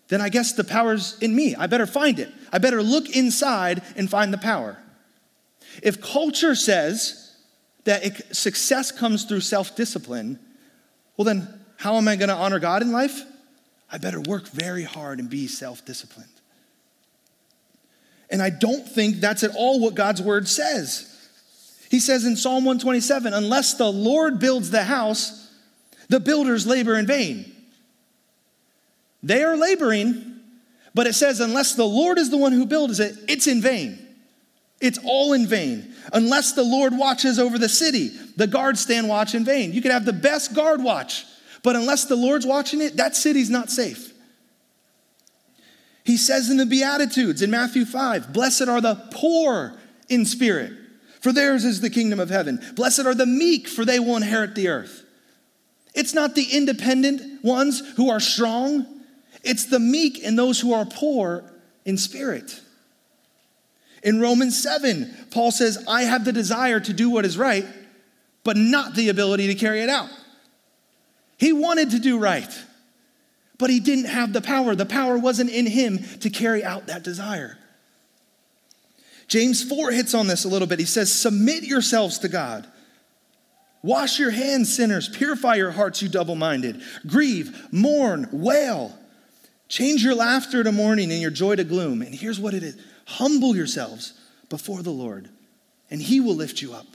then 0.07 0.21
I 0.21 0.29
guess 0.29 0.53
the 0.53 0.63
power's 0.63 1.17
in 1.19 1.35
me. 1.35 1.55
I 1.55 1.67
better 1.67 1.85
find 1.85 2.19
it. 2.19 2.29
I 2.51 2.57
better 2.57 2.81
look 2.81 3.15
inside 3.15 3.83
and 3.95 4.09
find 4.09 4.33
the 4.33 4.37
power. 4.37 4.77
If 5.83 6.01
culture 6.01 6.55
says 6.55 7.35
that 7.83 8.03
it, 8.03 8.35
success 8.35 8.91
comes 8.91 9.25
through 9.25 9.41
self 9.41 9.75
discipline, 9.75 10.39
well, 11.15 11.25
then 11.25 11.47
how 11.77 11.95
am 11.95 12.07
I 12.07 12.15
going 12.15 12.29
to 12.29 12.35
honor 12.35 12.59
God 12.59 12.81
in 12.81 12.91
life? 12.91 13.23
I 13.91 13.97
better 13.97 14.21
work 14.21 14.47
very 14.49 14.83
hard 14.83 15.19
and 15.19 15.29
be 15.29 15.47
self 15.47 15.83
disciplined. 15.85 16.29
And 18.29 18.41
I 18.41 18.51
don't 18.51 18.87
think 18.87 19.17
that's 19.17 19.43
at 19.43 19.55
all 19.55 19.79
what 19.79 19.95
God's 19.95 20.21
word 20.21 20.47
says. 20.47 21.05
He 21.89 21.99
says 21.99 22.25
in 22.25 22.35
Psalm 22.35 22.65
127 22.65 23.33
unless 23.33 23.73
the 23.73 23.91
Lord 23.91 24.39
builds 24.39 24.69
the 24.69 24.83
house, 24.83 25.51
the 26.07 26.19
builders 26.19 26.67
labor 26.67 26.95
in 26.95 27.07
vain. 27.07 27.51
They 29.23 29.43
are 29.43 29.57
laboring, 29.57 30.41
But 30.95 31.07
it 31.07 31.13
says, 31.13 31.39
unless 31.39 31.75
the 31.75 31.85
Lord 31.85 32.17
is 32.17 32.29
the 32.29 32.37
one 32.37 32.51
who 32.51 32.65
builds 32.65 32.99
it, 32.99 33.15
it's 33.27 33.47
in 33.47 33.61
vain. 33.61 33.99
It's 34.81 34.99
all 35.03 35.33
in 35.33 35.45
vain. 35.45 35.93
Unless 36.13 36.53
the 36.53 36.63
Lord 36.63 36.97
watches 36.97 37.37
over 37.37 37.57
the 37.57 37.69
city, 37.69 38.09
the 38.37 38.47
guards 38.47 38.79
stand 38.79 39.09
watch 39.09 39.35
in 39.35 39.43
vain. 39.43 39.73
You 39.73 39.81
could 39.81 39.91
have 39.91 40.05
the 40.05 40.13
best 40.13 40.55
guard 40.55 40.81
watch, 40.81 41.25
but 41.63 41.75
unless 41.75 42.05
the 42.05 42.15
Lord's 42.15 42.45
watching 42.45 42.81
it, 42.81 42.97
that 42.97 43.15
city's 43.15 43.49
not 43.49 43.69
safe. 43.69 44.13
He 46.03 46.17
says 46.17 46.49
in 46.49 46.57
the 46.57 46.65
Beatitudes 46.65 47.41
in 47.41 47.51
Matthew 47.51 47.85
5 47.85 48.33
Blessed 48.33 48.67
are 48.67 48.81
the 48.81 48.95
poor 49.11 49.77
in 50.07 50.25
spirit, 50.25 50.73
for 51.21 51.31
theirs 51.31 51.65
is 51.65 51.81
the 51.81 51.89
kingdom 51.89 52.19
of 52.19 52.29
heaven. 52.29 52.59
Blessed 52.75 53.05
are 53.05 53.13
the 53.13 53.25
meek, 53.25 53.67
for 53.67 53.85
they 53.85 53.99
will 53.99 54.15
inherit 54.15 54.55
the 54.55 54.69
earth. 54.69 55.03
It's 55.93 56.13
not 56.13 56.35
the 56.35 56.47
independent 56.51 57.43
ones 57.43 57.81
who 57.95 58.09
are 58.09 58.19
strong, 58.19 58.85
it's 59.43 59.65
the 59.65 59.79
meek 59.79 60.23
and 60.23 60.37
those 60.37 60.59
who 60.59 60.73
are 60.73 60.85
poor 60.85 61.43
in 61.85 61.97
spirit. 61.97 62.59
In 64.03 64.21
Romans 64.21 64.61
7, 64.61 65.27
Paul 65.31 65.51
says, 65.51 65.83
I 65.87 66.03
have 66.03 66.25
the 66.25 66.31
desire 66.31 66.79
to 66.79 66.93
do 66.93 67.09
what 67.09 67.25
is 67.25 67.37
right, 67.37 67.65
but 68.43 68.55
not 68.55 68.95
the 68.95 69.09
ability 69.09 69.47
to 69.47 69.55
carry 69.55 69.81
it 69.81 69.89
out. 69.89 70.09
He 71.39 71.53
wanted 71.53 71.91
to 71.91 71.99
do 71.99 72.19
right, 72.19 72.53
but 73.57 73.69
he 73.69 73.79
didn't 73.79 74.05
have 74.05 74.33
the 74.33 74.41
power. 74.41 74.75
The 74.75 74.85
power 74.85 75.17
wasn't 75.17 75.49
in 75.49 75.65
him 75.65 75.99
to 76.19 76.29
carry 76.29 76.63
out 76.63 76.87
that 76.87 77.01
desire. 77.01 77.57
James 79.29 79.63
4 79.63 79.91
hits 79.91 80.13
on 80.13 80.27
this 80.27 80.43
a 80.43 80.49
little 80.49 80.67
bit. 80.67 80.79
He 80.79 80.85
says, 80.85 81.13
Submit 81.13 81.63
yourselves 81.63 82.19
to 82.19 82.27
God. 82.27 82.67
Wash 83.81 84.19
your 84.19 84.31
hands, 84.31 84.75
sinners. 84.75 85.07
Purify 85.07 85.55
your 85.55 85.71
hearts, 85.71 86.01
you 86.01 86.09
double 86.09 86.35
minded. 86.35 86.81
Grieve, 87.07 87.67
mourn, 87.71 88.27
wail. 88.33 88.97
Change 89.69 90.03
your 90.03 90.15
laughter 90.15 90.63
to 90.63 90.71
mourning 90.73 91.11
and 91.11 91.21
your 91.21 91.31
joy 91.31 91.55
to 91.55 91.63
gloom. 91.63 92.01
And 92.01 92.13
here's 92.13 92.39
what 92.39 92.53
it 92.53 92.63
is 92.63 92.77
humble 93.05 93.55
yourselves 93.55 94.13
before 94.49 94.83
the 94.83 94.91
Lord, 94.91 95.29
and 95.89 96.01
he 96.01 96.19
will 96.19 96.35
lift 96.35 96.61
you 96.61 96.73
up. 96.73 96.85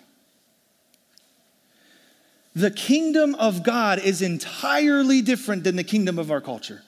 The 2.55 2.71
kingdom 2.71 3.35
of 3.35 3.63
God 3.63 3.99
is 3.99 4.23
entirely 4.23 5.23
different 5.23 5.65
than 5.65 5.77
the 5.77 5.85
kingdom 5.85 6.19
of 6.19 6.31
our 6.31 6.41
culture. 6.41 6.83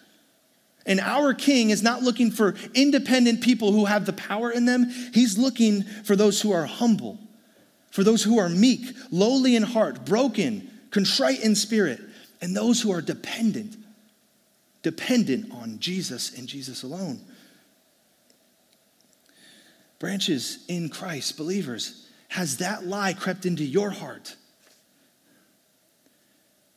And 0.86 1.00
our 1.00 1.34
king 1.34 1.70
is 1.70 1.82
not 1.82 2.02
looking 2.02 2.30
for 2.30 2.54
independent 2.72 3.40
people 3.40 3.72
who 3.72 3.86
have 3.86 4.06
the 4.06 4.12
power 4.12 4.52
in 4.52 4.64
them. 4.64 4.88
He's 5.12 5.36
looking 5.36 5.82
for 5.82 6.14
those 6.14 6.40
who 6.40 6.52
are 6.52 6.66
humble, 6.66 7.18
for 7.90 8.04
those 8.04 8.22
who 8.22 8.38
are 8.38 8.48
meek, 8.48 8.94
lowly 9.10 9.56
in 9.56 9.64
heart, 9.64 10.04
broken, 10.04 10.70
contrite 10.92 11.42
in 11.42 11.56
spirit, 11.56 12.00
and 12.40 12.56
those 12.56 12.80
who 12.80 12.92
are 12.92 13.02
dependent, 13.02 13.76
dependent 14.82 15.50
on 15.52 15.80
Jesus 15.80 16.38
and 16.38 16.46
Jesus 16.46 16.84
alone. 16.84 17.20
Branches 19.98 20.64
in 20.68 20.88
Christ, 20.88 21.36
believers, 21.36 22.06
has 22.28 22.58
that 22.58 22.86
lie 22.86 23.14
crept 23.14 23.46
into 23.46 23.64
your 23.64 23.90
heart? 23.90 24.36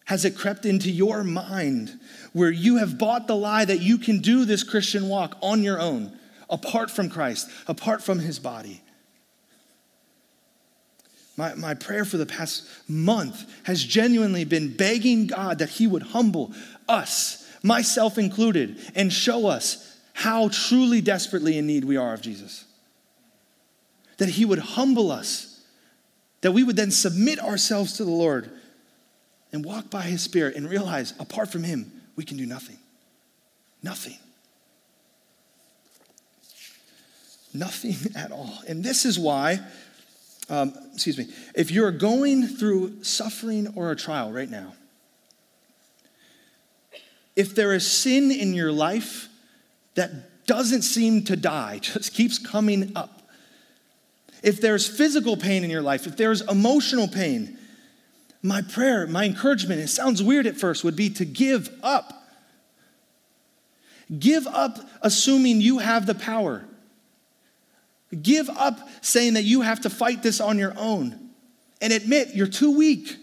Has 0.10 0.26
it 0.26 0.36
crept 0.36 0.66
into 0.66 0.90
your 0.90 1.24
mind 1.24 2.00
where 2.34 2.50
you 2.50 2.78
have 2.78 2.98
bought 2.98 3.28
the 3.28 3.36
lie 3.36 3.64
that 3.64 3.82
you 3.82 4.00
can 4.00 4.22
do 4.22 4.44
this 4.44 4.64
Christian 4.64 5.08
walk 5.08 5.38
on 5.40 5.62
your 5.62 5.80
own, 5.80 6.18
apart 6.50 6.90
from 6.90 7.12
Christ, 7.12 7.48
apart 7.68 8.02
from 8.02 8.18
his 8.18 8.40
body? 8.40 8.82
My, 11.38 11.54
my 11.54 11.76
prayer 11.76 12.06
for 12.06 12.18
the 12.18 12.26
past 12.26 12.68
month 12.88 13.48
has 13.66 13.84
genuinely 13.84 14.46
been 14.46 14.76
begging 14.76 15.28
God 15.28 15.60
that 15.60 15.70
he 15.70 15.86
would 15.86 16.02
humble 16.02 16.54
us, 16.88 17.48
myself 17.62 18.18
included, 18.18 18.80
and 18.96 19.14
show 19.14 19.46
us 19.46 19.96
how 20.14 20.50
truly 20.50 21.02
desperately 21.02 21.56
in 21.56 21.68
need 21.68 21.86
we 21.86 21.98
are 21.98 22.16
of 22.16 22.22
Jesus. 22.24 22.66
That 24.18 24.30
he 24.30 24.44
would 24.44 24.58
humble 24.58 25.12
us, 25.12 25.64
that 26.42 26.54
we 26.54 26.64
would 26.64 26.78
then 26.78 26.90
submit 26.90 27.40
ourselves 27.40 27.94
to 27.98 28.04
the 28.04 28.10
Lord 28.10 28.50
and 29.52 29.66
walk 29.66 29.90
by 29.90 30.04
His 30.04 30.22
Spirit 30.22 30.56
and 30.56 30.70
realize 30.70 31.14
apart 31.20 31.52
from 31.52 31.64
Him, 31.64 31.92
we 32.16 32.24
can 32.24 32.38
do 32.38 32.46
nothing. 32.46 32.78
Nothing. 33.82 34.18
Nothing 37.54 37.96
at 38.16 38.32
all. 38.32 38.60
And 38.68 38.84
this 38.84 39.06
is 39.06 39.18
why, 39.18 39.60
um, 40.50 40.74
excuse 40.94 41.18
me, 41.18 41.28
if 41.56 41.72
you're 41.72 41.92
going 41.92 42.48
through 42.48 43.04
suffering 43.04 43.74
or 43.76 43.92
a 43.92 43.96
trial 43.96 44.32
right 44.32 44.50
now, 44.50 44.74
if 47.36 47.56
there 47.56 47.74
is 47.74 47.90
sin 47.90 48.32
in 48.32 48.54
your 48.54 48.72
life 48.72 49.30
that 49.96 50.46
doesn't 50.46 50.82
seem 50.82 51.24
to 51.26 51.36
die, 51.36 51.80
just 51.82 52.14
keeps 52.14 52.38
coming 52.38 52.92
up, 52.96 53.22
if 54.42 54.62
there's 54.62 54.88
physical 54.88 55.36
pain 55.36 55.64
in 55.64 55.70
your 55.70 55.82
life, 55.82 56.08
if 56.08 56.18
there's 56.18 56.42
emotional 56.42 57.08
pain, 57.08 57.59
my 58.42 58.62
prayer, 58.62 59.06
my 59.08 59.26
encouragement, 59.26 59.82
it 59.82 59.90
sounds 59.90 60.24
weird 60.24 60.48
at 60.48 60.58
first, 60.58 60.84
would 60.84 60.96
be 60.96 61.10
to 61.12 61.26
give 61.26 61.70
up. 61.84 62.14
Give 64.18 64.48
up 64.48 64.80
assuming 65.02 65.62
you 65.62 65.80
have 65.80 66.06
the 66.06 66.16
power. 66.16 66.66
Give 68.22 68.50
up 68.50 68.80
saying 69.02 69.36
that 69.36 69.44
you 69.44 69.62
have 69.62 69.82
to 69.82 69.90
fight 69.90 70.24
this 70.24 70.40
on 70.40 70.58
your 70.58 70.74
own 70.78 71.30
and 71.82 71.94
admit 71.94 72.34
you're 72.34 72.48
too 72.48 72.76
weak. 72.76 73.16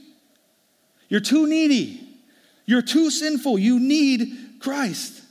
You're 1.09 1.20
too 1.20 1.46
needy. 1.46 2.07
You're 2.66 2.83
too 2.83 3.11
sinful. 3.11 3.59
You 3.59 3.81
need 3.81 4.61
Christ. 4.61 5.22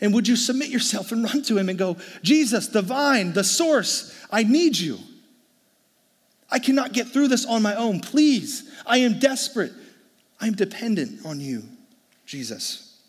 And 0.00 0.14
would 0.14 0.28
you 0.28 0.36
submit 0.36 0.68
yourself 0.68 1.10
and 1.10 1.24
run 1.24 1.42
to 1.42 1.58
Him 1.58 1.68
and 1.68 1.78
go, 1.78 1.96
Jesus, 2.22 2.68
the 2.68 2.82
vine, 2.82 3.32
the 3.32 3.44
source, 3.44 4.14
I 4.30 4.44
need 4.44 4.78
you. 4.78 4.98
I 6.50 6.58
cannot 6.58 6.92
get 6.92 7.08
through 7.08 7.28
this 7.28 7.44
on 7.44 7.62
my 7.62 7.74
own. 7.74 8.00
Please, 8.00 8.70
I 8.86 8.98
am 8.98 9.18
desperate. 9.18 9.72
I 10.40 10.46
am 10.46 10.54
dependent 10.54 11.24
on 11.26 11.40
you, 11.40 11.64
Jesus. 12.26 13.00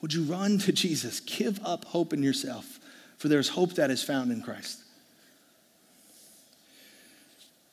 Would 0.00 0.14
you 0.14 0.22
run 0.22 0.58
to 0.58 0.72
Jesus? 0.72 1.20
Give 1.20 1.58
up 1.64 1.84
hope 1.86 2.12
in 2.12 2.22
yourself, 2.22 2.78
for 3.18 3.28
there 3.28 3.38
is 3.38 3.50
hope 3.50 3.74
that 3.74 3.90
is 3.90 4.02
found 4.02 4.30
in 4.30 4.40
Christ. 4.40 4.82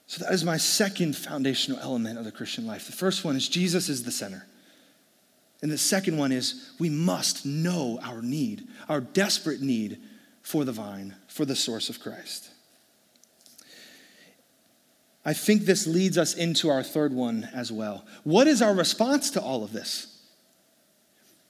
So, 0.07 0.23
that 0.23 0.33
is 0.33 0.43
my 0.43 0.57
second 0.57 1.15
foundational 1.15 1.79
element 1.79 2.19
of 2.19 2.25
the 2.25 2.31
Christian 2.31 2.67
life. 2.67 2.85
The 2.85 2.91
first 2.91 3.25
one 3.25 3.35
is 3.35 3.49
Jesus 3.49 3.89
is 3.89 4.03
the 4.03 4.11
center. 4.11 4.45
And 5.63 5.71
the 5.71 5.77
second 5.77 6.17
one 6.17 6.31
is 6.31 6.71
we 6.77 6.89
must 6.89 7.45
know 7.45 7.97
our 8.03 8.21
need, 8.21 8.67
our 8.89 8.99
desperate 8.99 9.61
need 9.61 9.97
for 10.41 10.65
the 10.65 10.73
vine, 10.73 11.15
for 11.27 11.45
the 11.45 11.55
source 11.55 11.89
of 11.89 12.01
Christ. 12.01 12.49
I 15.25 15.33
think 15.33 15.63
this 15.63 15.87
leads 15.87 16.17
us 16.17 16.33
into 16.33 16.69
our 16.69 16.83
third 16.83 17.13
one 17.13 17.49
as 17.53 17.71
well. 17.71 18.05
What 18.23 18.47
is 18.47 18.61
our 18.61 18.73
response 18.73 19.31
to 19.31 19.41
all 19.41 19.63
of 19.63 19.71
this? 19.71 20.07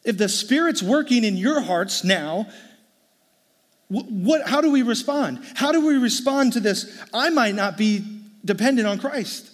If 0.03 0.17
the 0.17 0.29
Spirit's 0.29 0.83
working 0.83 1.23
in 1.23 1.37
your 1.37 1.61
hearts 1.61 2.03
now, 2.03 2.47
what, 3.89 4.47
how 4.47 4.61
do 4.61 4.71
we 4.71 4.81
respond? 4.81 5.43
How 5.55 5.71
do 5.71 5.85
we 5.85 5.95
respond 5.95 6.53
to 6.53 6.59
this? 6.59 7.01
I 7.13 7.29
might 7.29 7.55
not 7.55 7.77
be 7.77 8.03
dependent 8.43 8.87
on 8.87 8.99
Christ. 8.99 9.49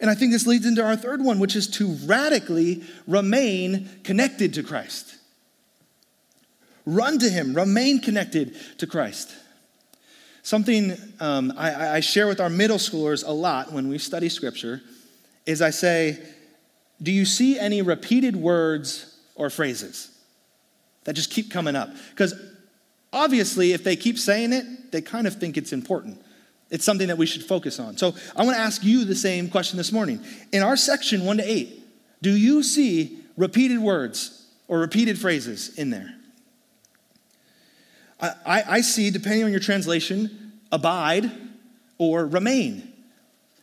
And 0.00 0.08
I 0.08 0.14
think 0.14 0.32
this 0.32 0.46
leads 0.46 0.66
into 0.66 0.82
our 0.82 0.96
third 0.96 1.22
one, 1.22 1.38
which 1.38 1.54
is 1.56 1.68
to 1.72 1.92
radically 2.06 2.82
remain 3.06 3.88
connected 4.02 4.54
to 4.54 4.62
Christ. 4.62 5.16
Run 6.86 7.18
to 7.18 7.28
Him, 7.28 7.54
remain 7.54 8.00
connected 8.00 8.56
to 8.78 8.86
Christ. 8.86 9.34
Something 10.50 10.96
um, 11.20 11.52
I, 11.56 11.90
I 11.90 12.00
share 12.00 12.26
with 12.26 12.40
our 12.40 12.50
middle 12.50 12.78
schoolers 12.78 13.24
a 13.24 13.30
lot 13.30 13.72
when 13.72 13.88
we 13.88 13.98
study 13.98 14.28
scripture 14.28 14.82
is 15.46 15.62
I 15.62 15.70
say, 15.70 16.18
Do 17.00 17.12
you 17.12 17.24
see 17.24 17.56
any 17.56 17.82
repeated 17.82 18.34
words 18.34 19.16
or 19.36 19.48
phrases 19.48 20.10
that 21.04 21.12
just 21.12 21.30
keep 21.30 21.52
coming 21.52 21.76
up? 21.76 21.90
Because 22.10 22.34
obviously, 23.12 23.74
if 23.74 23.84
they 23.84 23.94
keep 23.94 24.18
saying 24.18 24.52
it, 24.52 24.90
they 24.90 25.00
kind 25.00 25.28
of 25.28 25.36
think 25.36 25.56
it's 25.56 25.72
important. 25.72 26.20
It's 26.68 26.84
something 26.84 27.06
that 27.06 27.16
we 27.16 27.26
should 27.26 27.44
focus 27.44 27.78
on. 27.78 27.96
So 27.96 28.16
I 28.34 28.42
want 28.42 28.56
to 28.56 28.60
ask 28.60 28.82
you 28.82 29.04
the 29.04 29.14
same 29.14 29.48
question 29.50 29.76
this 29.76 29.92
morning. 29.92 30.20
In 30.50 30.64
our 30.64 30.76
section 30.76 31.24
1 31.24 31.36
to 31.36 31.48
8, 31.48 31.80
do 32.22 32.36
you 32.36 32.64
see 32.64 33.20
repeated 33.36 33.78
words 33.78 34.48
or 34.66 34.80
repeated 34.80 35.16
phrases 35.16 35.78
in 35.78 35.90
there? 35.90 36.12
I, 38.20 38.64
I 38.66 38.80
see, 38.80 39.10
depending 39.10 39.44
on 39.44 39.50
your 39.50 39.60
translation, 39.60 40.39
abide 40.72 41.30
or 41.98 42.26
remain. 42.26 42.92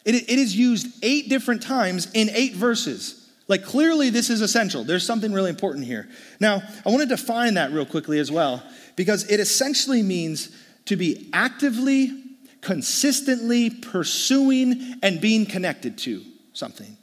It, 0.06 0.16
it 0.16 0.40
is 0.40 0.56
used 0.56 0.88
eight 1.04 1.30
different 1.30 1.62
times 1.62 2.08
in 2.14 2.30
eight 2.30 2.54
verses. 2.54 3.30
Like, 3.48 3.64
clearly, 3.64 4.10
this 4.10 4.30
is 4.30 4.42
essential. 4.42 4.84
There's 4.84 5.06
something 5.06 5.32
really 5.32 5.50
important 5.50 5.86
here. 5.86 6.10
Now, 6.40 6.62
I 6.86 6.90
want 6.90 7.02
to 7.02 7.08
define 7.08 7.54
that 7.54 7.72
real 7.72 7.86
quickly 7.86 8.20
as 8.20 8.30
well, 8.30 8.62
because 8.96 9.30
it 9.30 9.40
essentially 9.40 10.04
means 10.04 10.50
to 10.86 10.96
be 10.96 11.30
actively, 11.32 12.24
consistently 12.62 13.70
pursuing 13.70 14.96
and 15.02 15.22
being 15.22 15.46
connected 15.46 15.98
to 16.00 16.24
something. 16.54 16.98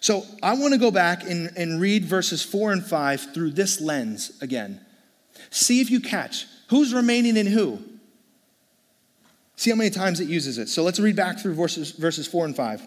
So 0.00 0.24
I 0.44 0.54
want 0.54 0.74
to 0.74 0.78
go 0.78 0.92
back 0.92 1.24
and, 1.24 1.50
and 1.56 1.80
read 1.80 2.04
verses 2.04 2.42
four 2.42 2.70
and 2.72 2.84
five 2.84 3.34
through 3.34 3.50
this 3.50 3.80
lens 3.80 4.30
again. 4.40 4.80
See 5.50 5.80
if 5.80 5.90
you 5.90 6.00
catch 6.00 6.46
who's 6.68 6.94
remaining 6.94 7.36
in 7.36 7.46
who. 7.46 7.82
See 9.58 9.70
how 9.70 9.76
many 9.76 9.90
times 9.90 10.20
it 10.20 10.28
uses 10.28 10.56
it. 10.56 10.68
So 10.68 10.84
let's 10.84 11.00
read 11.00 11.16
back 11.16 11.40
through 11.40 11.54
verses, 11.54 11.90
verses 11.90 12.28
four 12.28 12.44
and 12.44 12.54
five. 12.54 12.86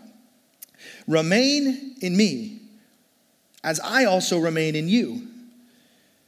Remain 1.05 1.97
in 1.99 2.15
me, 2.15 2.61
as 3.61 3.81
I 3.81 4.05
also 4.05 4.39
remain 4.39 4.77
in 4.77 4.87
you. 4.87 5.27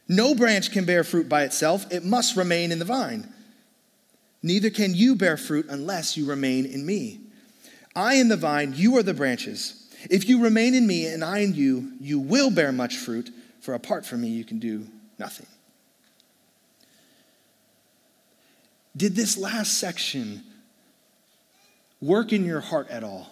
No 0.06 0.34
branch 0.34 0.70
can 0.70 0.84
bear 0.84 1.02
fruit 1.02 1.30
by 1.30 1.44
itself, 1.44 1.90
it 1.90 2.04
must 2.04 2.36
remain 2.36 2.72
in 2.72 2.78
the 2.78 2.84
vine. 2.84 3.26
Neither 4.42 4.68
can 4.68 4.94
you 4.94 5.16
bear 5.16 5.38
fruit 5.38 5.64
unless 5.70 6.14
you 6.14 6.26
remain 6.26 6.66
in 6.66 6.84
me. 6.84 7.20
I 7.96 8.16
am 8.16 8.28
the 8.28 8.36
vine, 8.36 8.74
you 8.76 8.98
are 8.98 9.02
the 9.02 9.14
branches. 9.14 9.90
If 10.10 10.28
you 10.28 10.42
remain 10.42 10.74
in 10.74 10.86
me 10.86 11.06
and 11.06 11.24
I 11.24 11.38
in 11.38 11.54
you, 11.54 11.92
you 12.00 12.20
will 12.20 12.50
bear 12.50 12.70
much 12.70 12.98
fruit, 12.98 13.30
for 13.62 13.72
apart 13.72 14.04
from 14.04 14.20
me, 14.20 14.28
you 14.28 14.44
can 14.44 14.58
do 14.58 14.86
nothing. 15.18 15.46
Did 18.96 19.16
this 19.16 19.36
last 19.36 19.78
section 19.78 20.42
work 22.00 22.32
in 22.32 22.44
your 22.44 22.60
heart 22.60 22.88
at 22.90 23.02
all? 23.02 23.28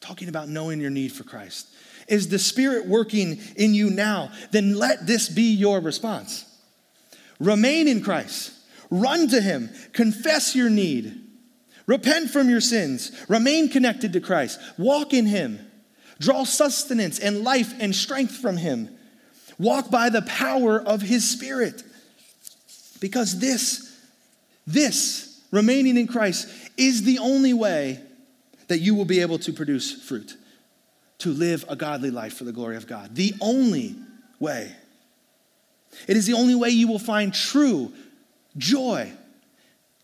Talking 0.00 0.28
about 0.28 0.48
knowing 0.48 0.80
your 0.80 0.90
need 0.90 1.12
for 1.12 1.24
Christ. 1.24 1.68
Is 2.08 2.28
the 2.28 2.38
Spirit 2.38 2.86
working 2.86 3.38
in 3.56 3.74
you 3.74 3.90
now? 3.90 4.32
Then 4.50 4.76
let 4.76 5.06
this 5.06 5.28
be 5.28 5.52
your 5.54 5.80
response. 5.80 6.44
Remain 7.38 7.88
in 7.88 8.02
Christ, 8.02 8.52
run 8.90 9.28
to 9.28 9.40
Him, 9.40 9.70
confess 9.92 10.54
your 10.54 10.70
need, 10.70 11.20
repent 11.86 12.30
from 12.30 12.48
your 12.48 12.60
sins, 12.60 13.12
remain 13.28 13.68
connected 13.68 14.12
to 14.12 14.20
Christ, 14.20 14.60
walk 14.78 15.12
in 15.12 15.26
Him, 15.26 15.58
draw 16.20 16.44
sustenance 16.44 17.18
and 17.18 17.42
life 17.42 17.74
and 17.80 17.94
strength 17.94 18.36
from 18.36 18.56
Him, 18.56 18.88
walk 19.58 19.90
by 19.90 20.08
the 20.08 20.22
power 20.22 20.80
of 20.80 21.02
His 21.02 21.28
Spirit. 21.28 21.82
Because 23.00 23.40
this, 23.40 23.91
this, 24.66 25.40
remaining 25.50 25.96
in 25.96 26.06
Christ, 26.06 26.48
is 26.76 27.02
the 27.02 27.18
only 27.18 27.52
way 27.52 28.00
that 28.68 28.78
you 28.78 28.94
will 28.94 29.04
be 29.04 29.20
able 29.20 29.38
to 29.40 29.52
produce 29.52 29.92
fruit 30.02 30.36
to 31.18 31.30
live 31.30 31.64
a 31.68 31.76
godly 31.76 32.10
life 32.10 32.34
for 32.34 32.44
the 32.44 32.52
glory 32.52 32.76
of 32.76 32.86
God. 32.86 33.14
The 33.14 33.34
only 33.40 33.94
way. 34.40 34.74
It 36.08 36.16
is 36.16 36.26
the 36.26 36.32
only 36.32 36.54
way 36.54 36.70
you 36.70 36.88
will 36.88 36.98
find 36.98 37.32
true 37.32 37.92
joy. 38.56 39.12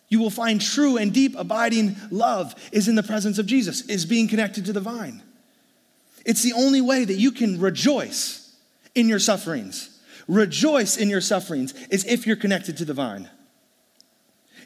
You 0.09 0.21
will 0.21 0.31
find 0.31 0.61
true 0.61 0.97
and 0.97 1.13
deep 1.13 1.35
abiding 1.37 1.97
love 2.11 2.55
is 2.73 2.89
in 2.89 2.95
the 2.95 3.03
presence 3.03 3.39
of 3.39 3.47
Jesus, 3.47 3.83
is 3.89 4.07
being 4.07 4.29
connected 4.29 4.65
to 4.67 4.73
the 4.73 4.81
vine. 4.81 5.23
It's 6.25 6.43
the 6.43 6.53
only 6.53 6.81
way 6.81 7.05
that 7.05 7.15
you 7.15 7.33
can 7.33 7.61
rejoice 7.61 8.55
in 8.95 9.09
your 9.09 9.19
sufferings. 9.19 9.99
Rejoice 10.27 10.97
in 10.97 11.09
your 11.09 11.21
sufferings 11.21 11.75
is 11.91 12.05
if 12.05 12.27
you're 12.27 12.37
connected 12.37 12.77
to 12.79 12.85
the 12.85 12.95
vine. 12.95 13.29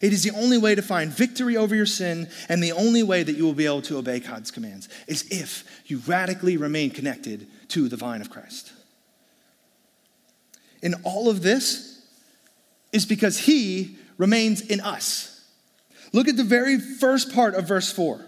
It 0.02 0.12
is 0.12 0.24
the 0.24 0.32
only 0.32 0.58
way 0.58 0.74
to 0.74 0.82
find 0.82 1.12
victory 1.12 1.56
over 1.56 1.76
your 1.76 1.86
sin, 1.86 2.28
and 2.48 2.60
the 2.60 2.72
only 2.72 3.04
way 3.04 3.22
that 3.22 3.36
you 3.36 3.44
will 3.44 3.54
be 3.54 3.66
able 3.66 3.82
to 3.82 3.98
obey 3.98 4.18
God's 4.18 4.50
commands 4.50 4.88
is 5.06 5.24
if 5.30 5.64
you 5.86 6.02
radically 6.06 6.56
remain 6.56 6.90
connected 6.90 7.46
to 7.68 7.88
the 7.88 7.96
vine 7.96 8.20
of 8.20 8.28
Christ. 8.28 8.72
And 10.82 10.96
all 11.04 11.30
of 11.30 11.42
this 11.42 12.04
is 12.92 13.06
because 13.06 13.38
He 13.38 13.96
remains 14.18 14.60
in 14.60 14.80
us. 14.80 15.40
Look 16.12 16.26
at 16.26 16.36
the 16.36 16.44
very 16.44 16.80
first 16.80 17.32
part 17.32 17.54
of 17.54 17.68
verse 17.68 17.92
4. 17.92 18.20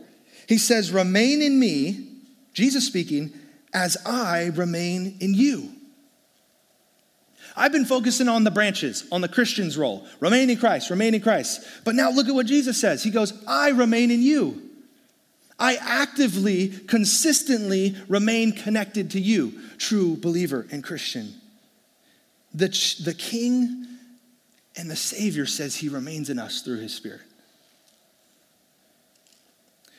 He 0.48 0.58
says, 0.58 0.92
Remain 0.92 1.42
in 1.42 1.58
me, 1.58 2.06
Jesus 2.52 2.86
speaking, 2.86 3.32
as 3.72 3.96
I 4.06 4.52
remain 4.54 5.16
in 5.18 5.34
you. 5.34 5.73
I've 7.56 7.72
been 7.72 7.84
focusing 7.84 8.28
on 8.28 8.44
the 8.44 8.50
branches, 8.50 9.06
on 9.12 9.20
the 9.20 9.28
Christian's 9.28 9.78
role. 9.78 10.06
Remain 10.20 10.50
in 10.50 10.58
Christ, 10.58 10.90
remain 10.90 11.14
in 11.14 11.20
Christ. 11.20 11.66
But 11.84 11.94
now 11.94 12.10
look 12.10 12.28
at 12.28 12.34
what 12.34 12.46
Jesus 12.46 12.80
says. 12.80 13.02
He 13.02 13.10
goes, 13.10 13.32
I 13.46 13.70
remain 13.70 14.10
in 14.10 14.22
you. 14.22 14.60
I 15.58 15.76
actively, 15.76 16.68
consistently 16.68 17.96
remain 18.08 18.52
connected 18.52 19.12
to 19.12 19.20
you, 19.20 19.60
true 19.78 20.16
believer 20.16 20.66
and 20.72 20.82
Christian. 20.82 21.32
The, 22.52 22.68
the 23.04 23.14
King 23.14 23.86
and 24.76 24.90
the 24.90 24.96
Savior 24.96 25.46
says 25.46 25.76
he 25.76 25.88
remains 25.88 26.30
in 26.30 26.40
us 26.40 26.62
through 26.62 26.78
his 26.78 26.94
Spirit. 26.94 27.20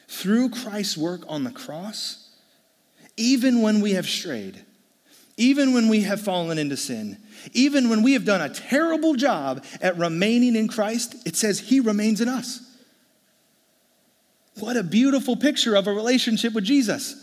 Through 0.08 0.50
Christ's 0.50 0.98
work 0.98 1.22
on 1.28 1.44
the 1.44 1.52
cross, 1.52 2.30
even 3.18 3.62
when 3.62 3.80
we 3.80 3.94
have 3.94 4.08
strayed, 4.08 4.64
even 5.38 5.74
when 5.74 5.88
we 5.88 6.02
have 6.02 6.22
fallen 6.22 6.58
into 6.58 6.78
sin, 6.78 7.18
even 7.54 7.90
when 7.90 8.04
we 8.04 8.14
have 8.14 8.26
done 8.26 8.42
a 8.42 8.54
terrible 8.54 9.16
job 9.16 9.64
at 9.82 9.98
remaining 9.98 10.56
in 10.56 10.68
Christ, 10.68 11.16
it 11.26 11.36
says 11.36 11.60
He 11.60 11.80
remains 11.80 12.22
in 12.22 12.30
us. 12.30 12.62
What 14.60 14.78
a 14.78 14.84
beautiful 14.84 15.36
picture 15.36 15.76
of 15.76 15.88
a 15.88 15.94
relationship 15.94 16.54
with 16.54 16.64
Jesus. 16.64 17.22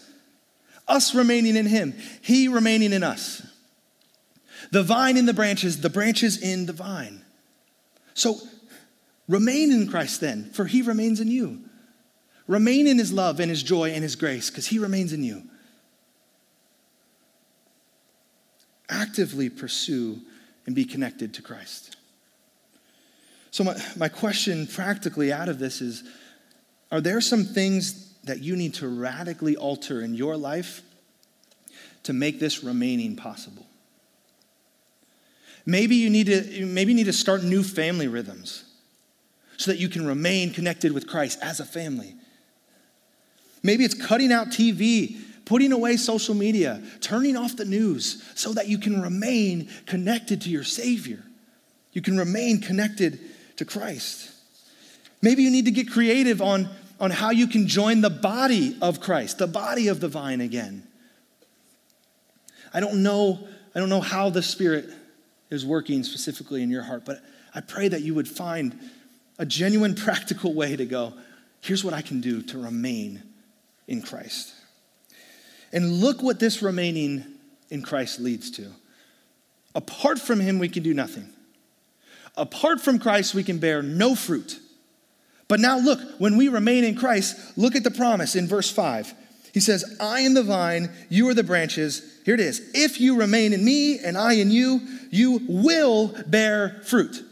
Us 0.86 1.14
remaining 1.14 1.56
in 1.56 1.66
Him, 1.66 1.94
He 2.20 2.48
remaining 2.48 2.92
in 2.92 3.02
us. 3.02 3.46
The 4.70 4.82
vine 4.82 5.16
in 5.16 5.26
the 5.26 5.34
branches, 5.34 5.80
the 5.80 5.90
branches 5.90 6.40
in 6.40 6.66
the 6.66 6.72
vine. 6.72 7.22
So 8.14 8.36
remain 9.28 9.72
in 9.72 9.88
Christ 9.88 10.20
then, 10.20 10.50
for 10.50 10.66
He 10.66 10.82
remains 10.82 11.20
in 11.20 11.28
you. 11.28 11.60
Remain 12.46 12.86
in 12.86 12.98
His 12.98 13.12
love 13.12 13.40
and 13.40 13.50
His 13.50 13.62
joy 13.62 13.90
and 13.90 14.02
His 14.02 14.16
grace, 14.16 14.50
because 14.50 14.66
He 14.66 14.78
remains 14.78 15.12
in 15.12 15.22
you. 15.22 15.42
Actively 18.92 19.48
pursue 19.48 20.20
and 20.66 20.76
be 20.76 20.84
connected 20.84 21.34
to 21.34 21.42
Christ. 21.42 21.96
So, 23.50 23.64
my, 23.64 23.76
my 23.96 24.08
question 24.08 24.66
practically 24.66 25.32
out 25.32 25.48
of 25.48 25.58
this 25.58 25.80
is 25.80 26.04
Are 26.90 27.00
there 27.00 27.20
some 27.20 27.44
things 27.44 28.12
that 28.24 28.40
you 28.40 28.54
need 28.54 28.74
to 28.74 28.88
radically 28.88 29.56
alter 29.56 30.00
in 30.02 30.14
your 30.14 30.36
life 30.36 30.82
to 32.04 32.12
make 32.12 32.38
this 32.38 32.62
remaining 32.62 33.16
possible? 33.16 33.66
Maybe 35.64 35.96
you 35.96 36.10
need 36.10 36.26
to, 36.26 36.66
maybe 36.66 36.92
you 36.92 36.96
need 36.96 37.06
to 37.06 37.12
start 37.12 37.42
new 37.42 37.62
family 37.62 38.08
rhythms 38.08 38.64
so 39.56 39.70
that 39.70 39.78
you 39.78 39.88
can 39.88 40.06
remain 40.06 40.52
connected 40.52 40.92
with 40.92 41.06
Christ 41.06 41.38
as 41.40 41.60
a 41.60 41.64
family. 41.64 42.14
Maybe 43.62 43.84
it's 43.84 43.94
cutting 43.94 44.32
out 44.32 44.48
TV 44.48 45.20
putting 45.44 45.72
away 45.72 45.96
social 45.96 46.34
media, 46.34 46.82
turning 47.00 47.36
off 47.36 47.56
the 47.56 47.64
news 47.64 48.22
so 48.34 48.52
that 48.52 48.68
you 48.68 48.78
can 48.78 49.00
remain 49.00 49.68
connected 49.86 50.40
to 50.42 50.50
your 50.50 50.64
Savior. 50.64 51.22
You 51.92 52.02
can 52.02 52.16
remain 52.16 52.60
connected 52.60 53.20
to 53.56 53.64
Christ. 53.64 54.30
Maybe 55.20 55.42
you 55.42 55.50
need 55.50 55.66
to 55.66 55.70
get 55.70 55.90
creative 55.90 56.42
on, 56.42 56.68
on 56.98 57.10
how 57.10 57.30
you 57.30 57.46
can 57.46 57.68
join 57.68 58.00
the 58.00 58.10
body 58.10 58.76
of 58.80 59.00
Christ, 59.00 59.38
the 59.38 59.46
body 59.46 59.88
of 59.88 60.00
the 60.00 60.08
vine 60.08 60.40
again. 60.40 60.86
I 62.74 62.80
don't 62.80 63.02
know, 63.02 63.46
I 63.74 63.78
don't 63.78 63.88
know 63.88 64.00
how 64.00 64.30
the 64.30 64.42
Spirit 64.42 64.86
is 65.50 65.66
working 65.66 66.02
specifically 66.02 66.62
in 66.62 66.70
your 66.70 66.82
heart, 66.82 67.04
but 67.04 67.22
I 67.54 67.60
pray 67.60 67.88
that 67.88 68.00
you 68.00 68.14
would 68.14 68.28
find 68.28 68.78
a 69.38 69.44
genuine 69.44 69.94
practical 69.96 70.54
way 70.54 70.76
to 70.76 70.86
go, 70.86 71.12
here's 71.60 71.84
what 71.84 71.94
I 71.94 72.02
can 72.02 72.20
do 72.20 72.42
to 72.42 72.58
remain 72.58 73.22
in 73.86 74.02
Christ. 74.02 74.54
And 75.72 76.00
look 76.00 76.22
what 76.22 76.38
this 76.38 76.62
remaining 76.62 77.24
in 77.70 77.82
Christ 77.82 78.20
leads 78.20 78.50
to. 78.52 78.70
Apart 79.74 80.18
from 80.18 80.40
him, 80.40 80.58
we 80.58 80.68
can 80.68 80.82
do 80.82 80.92
nothing. 80.92 81.28
Apart 82.36 82.80
from 82.80 82.98
Christ, 82.98 83.34
we 83.34 83.42
can 83.42 83.58
bear 83.58 83.82
no 83.82 84.14
fruit. 84.14 84.58
But 85.48 85.60
now 85.60 85.78
look, 85.78 86.00
when 86.18 86.36
we 86.36 86.48
remain 86.48 86.84
in 86.84 86.94
Christ, 86.94 87.58
look 87.58 87.76
at 87.76 87.84
the 87.84 87.90
promise 87.90 88.36
in 88.36 88.46
verse 88.46 88.70
5. 88.70 89.14
He 89.52 89.60
says, 89.60 89.96
I 90.00 90.20
am 90.20 90.32
the 90.34 90.42
vine, 90.42 90.90
you 91.10 91.28
are 91.28 91.34
the 91.34 91.42
branches. 91.42 92.20
Here 92.24 92.34
it 92.34 92.40
is. 92.40 92.70
If 92.74 93.00
you 93.00 93.16
remain 93.18 93.52
in 93.52 93.64
me 93.64 93.98
and 93.98 94.16
I 94.16 94.34
in 94.34 94.50
you, 94.50 94.80
you 95.10 95.42
will 95.46 96.14
bear 96.26 96.80
fruit. 96.84 97.22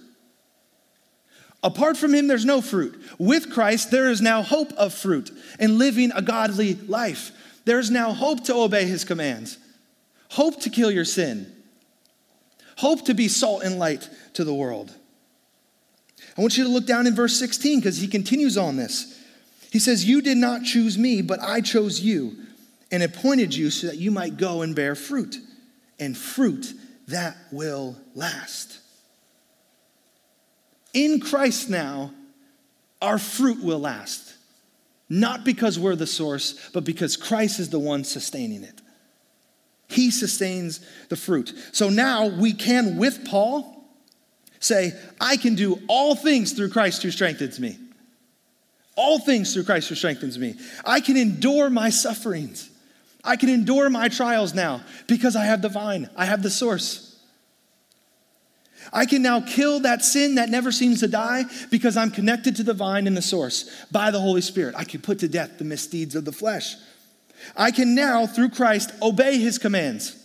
Apart 1.63 1.97
from 1.97 2.15
him, 2.15 2.27
there's 2.27 2.45
no 2.45 2.61
fruit. 2.61 3.01
With 3.19 3.51
Christ, 3.51 3.91
there 3.91 4.11
is 4.11 4.21
now 4.21 4.43
hope 4.43 4.73
of 4.73 4.95
fruit 4.95 5.31
and 5.59 5.79
living 5.79 6.11
a 6.15 6.23
godly 6.23 6.75
life. 6.75 7.33
There's 7.71 7.89
now 7.89 8.13
hope 8.13 8.43
to 8.47 8.55
obey 8.57 8.85
his 8.85 9.05
commands, 9.05 9.57
hope 10.31 10.61
to 10.63 10.71
kill 10.71 10.91
your 10.91 11.05
sin, 11.05 11.53
hope 12.75 13.05
to 13.05 13.15
be 13.15 13.29
salt 13.29 13.63
and 13.63 13.79
light 13.79 14.11
to 14.35 14.43
the 14.43 14.53
world. 14.53 14.93
I 16.37 16.41
want 16.41 16.59
you 16.59 16.65
to 16.65 16.69
look 16.69 16.85
down 16.85 17.07
in 17.07 17.15
verse 17.15 17.39
16 17.39 17.79
because 17.79 17.99
he 17.99 18.09
continues 18.09 18.59
on 18.59 18.77
this. 18.77 19.17
He 19.71 19.79
says, 19.79 20.05
You 20.05 20.21
did 20.21 20.37
not 20.37 20.65
choose 20.65 20.99
me, 20.99 21.23
but 21.23 21.39
I 21.39 21.61
chose 21.61 22.01
you 22.01 22.39
and 22.91 23.05
appointed 23.05 23.55
you 23.55 23.71
so 23.71 23.87
that 23.87 23.99
you 23.99 24.11
might 24.11 24.37
go 24.37 24.63
and 24.63 24.75
bear 24.75 24.97
fruit, 24.97 25.37
and 26.01 26.19
fruit 26.19 26.75
that 27.07 27.37
will 27.53 27.97
last. 28.17 28.81
In 30.93 31.21
Christ 31.21 31.71
now, 31.71 32.11
our 33.01 33.17
fruit 33.17 33.63
will 33.63 33.79
last. 33.79 34.30
Not 35.11 35.45
because 35.45 35.77
we're 35.77 35.97
the 35.97 36.07
source, 36.07 36.71
but 36.73 36.85
because 36.85 37.17
Christ 37.17 37.59
is 37.59 37.69
the 37.69 37.81
one 37.81 38.05
sustaining 38.05 38.63
it. 38.63 38.81
He 39.89 40.13
sustains 40.13 40.81
the 41.09 41.17
fruit. 41.17 41.53
So 41.73 41.89
now 41.89 42.29
we 42.29 42.53
can, 42.53 42.97
with 42.97 43.25
Paul, 43.25 43.85
say, 44.61 44.93
I 45.21 45.37
can 45.37 45.57
do 45.57 45.83
all 45.89 46.15
things 46.15 46.53
through 46.53 46.71
Christ 46.71 47.03
who 47.03 47.11
strengthens 47.11 47.59
me. 47.59 47.77
All 48.95 49.19
things 49.19 49.53
through 49.53 49.65
Christ 49.65 49.89
who 49.89 49.97
strengthens 49.97 50.39
me. 50.39 50.55
I 50.85 51.01
can 51.01 51.17
endure 51.17 51.71
my 51.71 51.91
sufferings. 51.91 52.71
I 53.25 53.35
can 53.35 53.49
endure 53.49 53.91
my 53.91 54.09
trials 54.09 54.55
now 54.55 54.83
because 55.09 55.35
I 55.35 55.45
have 55.45 55.61
the 55.61 55.69
vine, 55.69 56.09
I 56.17 56.25
have 56.25 56.43
the 56.43 56.51
source. 56.51 57.10
I 58.93 59.07
can 59.07 59.23
now 59.23 59.41
kill 59.41 59.81
that 59.81 60.05
sin 60.05 60.37
that 60.37 60.49
never 60.49 60.73
seems 60.73 61.01
to 61.01 61.09
die 61.09 61.45
because 61.71 61.97
I'm 61.97 62.11
connected 62.11 62.57
to 62.57 62.63
the 62.63 62.75
vine 62.75 63.07
and 63.07 63.17
the 63.17 63.23
source 63.23 63.71
by 63.91 64.11
the 64.11 64.21
Holy 64.21 64.41
Spirit. 64.41 64.75
I 64.77 64.85
can 64.85 65.01
put 65.01 65.21
to 65.21 65.29
death 65.29 65.59
the 65.59 65.65
misdeeds 65.65 66.15
of 66.15 66.25
the 66.25 66.33
flesh. 66.33 66.77
I 67.57 67.71
can 67.71 67.95
now, 67.95 68.27
through 68.27 68.51
Christ, 68.51 68.91
obey 69.01 69.39
his 69.39 69.59
commands. 69.59 70.17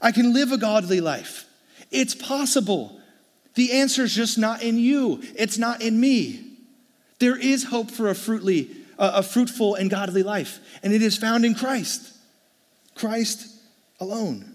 I 0.00 0.12
can 0.12 0.32
live 0.32 0.52
a 0.52 0.58
godly 0.58 1.00
life. 1.00 1.46
It's 1.90 2.14
possible. 2.14 3.00
The 3.54 3.72
answer 3.72 4.04
is 4.04 4.14
just 4.14 4.38
not 4.38 4.62
in 4.62 4.78
you, 4.78 5.22
it's 5.36 5.58
not 5.58 5.82
in 5.82 5.98
me. 5.98 6.46
There 7.18 7.36
is 7.36 7.64
hope 7.64 7.90
for 7.90 8.08
a, 8.08 8.14
fruitly, 8.14 8.70
a 8.98 9.22
fruitful 9.22 9.74
and 9.74 9.90
godly 9.90 10.22
life, 10.22 10.58
and 10.82 10.92
it 10.92 11.02
is 11.02 11.18
found 11.18 11.44
in 11.44 11.54
Christ. 11.54 12.16
Christ 12.94 13.46
alone. 13.98 14.49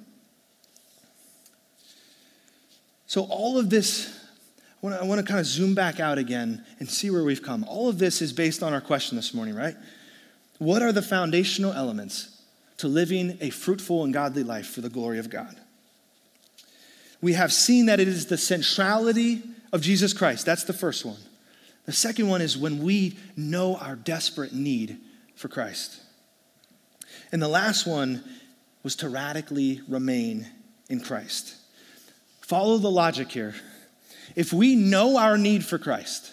So, 3.08 3.24
all 3.24 3.58
of 3.58 3.70
this, 3.70 4.20
I 4.84 5.04
want, 5.04 5.20
to, 5.20 5.26
kind 5.26 5.40
of 5.40 5.46
zoom 5.46 5.76
back 5.76 6.00
out 6.00 6.18
again 6.18 6.66
and 6.80 6.90
see 6.90 7.10
where 7.10 7.24
we've 7.24 7.44
come. 7.44 7.64
All 7.66 7.88
of 7.88 8.00
this 8.00 8.22
is 8.22 8.34
based 8.34 8.64
on 8.64 8.74
our 8.74 8.82
question 8.82 9.16
this 9.16 9.34
morning, 9.34 9.56
right? 9.56 9.76
What 10.58 10.82
are 10.82 10.92
the 10.92 11.02
foundational 11.02 11.74
elements 11.74 12.42
to 12.78 12.88
living 12.88 13.38
a 13.42 13.50
fruitful 13.50 14.04
and 14.04 14.14
godly 14.14 14.44
life 14.44 14.68
for 14.68 14.82
the 14.82 14.90
glory 14.90 15.20
of 15.20 15.30
God? 15.30 15.56
We 17.22 17.34
have 17.34 17.52
seen 17.52 17.88
that 17.88 18.00
it 18.00 18.08
is 18.08 18.28
the 18.28 18.38
centrality 18.38 19.42
of 19.72 19.82
Jesus 19.82 20.14
Christ. 20.14 20.46
That's 20.46 20.64
the 20.64 20.74
first 20.74 21.06
one. 21.06 21.18
The 21.86 21.92
second 21.92 22.28
one 22.28 22.42
is 22.42 22.58
when 22.58 22.84
we 22.84 23.18
know 23.36 23.76
our 23.78 23.96
desperate 23.96 24.54
need 24.54 24.98
for 25.36 25.48
Christ. 25.48 26.02
And 27.32 27.42
the 27.42 27.48
last 27.48 27.86
one 27.86 28.24
was 28.84 28.96
to 28.98 29.10
radically 29.10 29.82
remain 29.88 30.48
in 30.90 31.00
Christ. 31.00 31.56
Follow 32.46 32.78
the 32.78 32.92
logic 32.92 33.32
here. 33.32 33.56
If 34.36 34.54
we 34.54 34.76
know 34.76 35.18
our 35.18 35.36
need 35.36 35.66
for 35.66 35.80
Christ, 35.80 36.32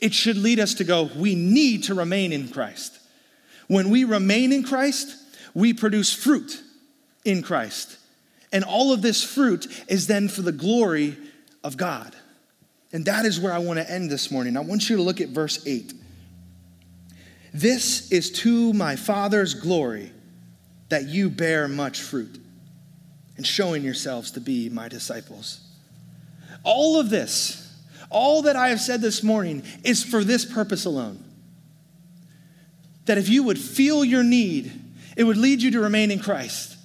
it 0.00 0.14
should 0.14 0.38
lead 0.38 0.58
us 0.58 0.72
to 0.74 0.84
go, 0.84 1.10
we 1.14 1.34
need 1.34 1.84
to 1.84 1.94
remain 1.94 2.32
in 2.32 2.48
Christ. 2.48 2.98
When 3.68 3.90
we 3.90 4.04
remain 4.04 4.52
in 4.52 4.64
Christ, 4.64 5.14
we 5.52 5.74
produce 5.74 6.14
fruit 6.14 6.62
in 7.26 7.42
Christ. 7.42 7.98
And 8.54 8.64
all 8.64 8.90
of 8.90 9.02
this 9.02 9.22
fruit 9.22 9.66
is 9.86 10.06
then 10.06 10.28
for 10.28 10.40
the 10.40 10.50
glory 10.50 11.18
of 11.62 11.76
God. 11.76 12.16
And 12.90 13.04
that 13.04 13.26
is 13.26 13.38
where 13.38 13.52
I 13.52 13.58
want 13.58 13.80
to 13.80 13.90
end 13.90 14.10
this 14.10 14.30
morning. 14.30 14.56
I 14.56 14.60
want 14.60 14.88
you 14.88 14.96
to 14.96 15.02
look 15.02 15.20
at 15.20 15.28
verse 15.28 15.66
8. 15.66 15.92
This 17.52 18.10
is 18.10 18.30
to 18.40 18.72
my 18.72 18.96
Father's 18.96 19.52
glory 19.52 20.10
that 20.88 21.04
you 21.08 21.28
bear 21.28 21.68
much 21.68 22.00
fruit 22.00 22.41
and 23.36 23.46
showing 23.46 23.82
yourselves 23.82 24.30
to 24.32 24.40
be 24.40 24.68
my 24.68 24.88
disciples. 24.88 25.60
All 26.64 26.98
of 26.98 27.10
this, 27.10 27.74
all 28.10 28.42
that 28.42 28.56
I 28.56 28.68
have 28.68 28.80
said 28.80 29.00
this 29.00 29.22
morning, 29.22 29.62
is 29.84 30.04
for 30.04 30.22
this 30.22 30.44
purpose 30.44 30.84
alone. 30.84 31.24
That 33.06 33.18
if 33.18 33.28
you 33.28 33.42
would 33.42 33.58
feel 33.58 34.04
your 34.04 34.22
need, 34.22 34.70
it 35.16 35.24
would 35.24 35.36
lead 35.36 35.62
you 35.62 35.70
to 35.72 35.80
remain 35.80 36.10
in 36.10 36.20
Christ. 36.20 36.76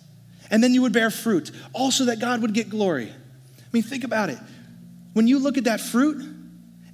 And 0.50 0.64
then 0.64 0.74
you 0.74 0.82
would 0.82 0.94
bear 0.94 1.12
fruit, 1.12 1.52
also 1.74 2.06
that 2.06 2.20
God 2.20 2.42
would 2.42 2.54
get 2.54 2.70
glory. 2.70 3.10
I 3.12 3.70
mean, 3.74 3.84
think 3.84 4.04
about 4.04 4.30
it. 4.30 4.40
When 5.14 5.28
you 5.28 5.40
look 5.40 5.58
at 5.58 5.66
that 5.66 5.82
fruit, 5.82 6.24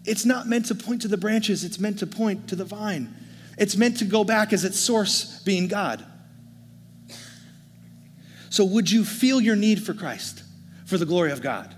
it's 0.06 0.26
not 0.26 0.48
meant 0.48 0.66
to 0.68 0.76
point 0.76 1.04
to 1.04 1.08
the 1.08 1.18
branches, 1.18 1.64
it's 1.64 1.80
meant 1.80 2.00
to 2.00 2.08
point 2.08 2.50
to 2.50 2.56
the 2.56 2.66
vine. 2.66 3.14
It's 3.58 3.78
meant 3.78 3.98
to 4.00 4.06
go 4.06 4.24
back 4.24 4.52
as 4.52 4.64
its 4.64 4.80
source 4.80 5.42
being 5.44 5.68
God. 5.68 6.04
So, 8.54 8.64
would 8.66 8.92
you 8.92 9.04
feel 9.04 9.42
your 9.42 9.56
need 9.56 9.82
for 9.82 9.96
Christ 9.96 10.44
for 10.86 11.00
the 11.00 11.08
glory 11.08 11.32
of 11.32 11.42
God? 11.42 11.74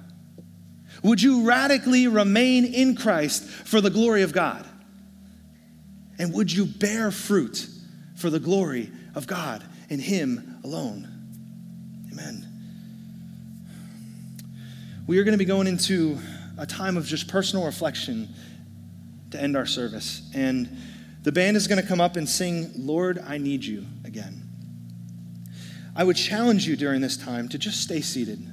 Would 1.03 1.21
you 1.21 1.47
radically 1.47 2.09
remain 2.09 2.65
in 2.65 2.97
Christ 2.97 3.45
for 3.45 3.79
the 3.79 3.89
glory 3.89 4.23
of 4.23 4.33
God? 4.33 4.67
And 6.19 6.33
would 6.33 6.51
you 6.51 6.65
bear 6.65 7.11
fruit 7.11 7.69
for 8.17 8.29
the 8.29 8.41
glory 8.41 8.91
of 9.15 9.25
God 9.25 9.63
and 9.89 10.01
Him 10.01 10.59
alone? 10.65 11.07
Amen. 12.11 12.45
We 15.07 15.17
are 15.19 15.23
going 15.23 15.31
to 15.31 15.38
be 15.38 15.45
going 15.45 15.67
into 15.67 16.19
a 16.57 16.65
time 16.65 16.97
of 16.97 17.05
just 17.05 17.29
personal 17.29 17.65
reflection 17.65 18.27
to 19.31 19.41
end 19.41 19.55
our 19.55 19.65
service. 19.65 20.29
And 20.35 20.77
the 21.23 21.31
band 21.31 21.55
is 21.55 21.67
going 21.67 21.81
to 21.81 21.88
come 21.88 22.01
up 22.01 22.17
and 22.17 22.27
sing, 22.27 22.73
Lord, 22.75 23.17
I 23.25 23.38
Need 23.38 23.63
You 23.63 23.85
again. 24.03 24.44
I 25.95 26.03
would 26.03 26.15
challenge 26.17 26.67
you 26.67 26.75
during 26.75 27.01
this 27.01 27.17
time 27.17 27.47
to 27.49 27.58
just 27.58 27.81
stay 27.81 28.01
seated. 28.01 28.45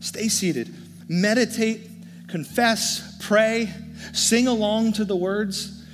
Stay 0.00 0.28
seated. 0.28 0.74
Meditate, 1.08 1.88
confess, 2.28 3.16
pray, 3.20 3.72
sing 4.12 4.48
along 4.48 4.94
to 4.94 5.04
the 5.04 5.16
words 5.16 5.84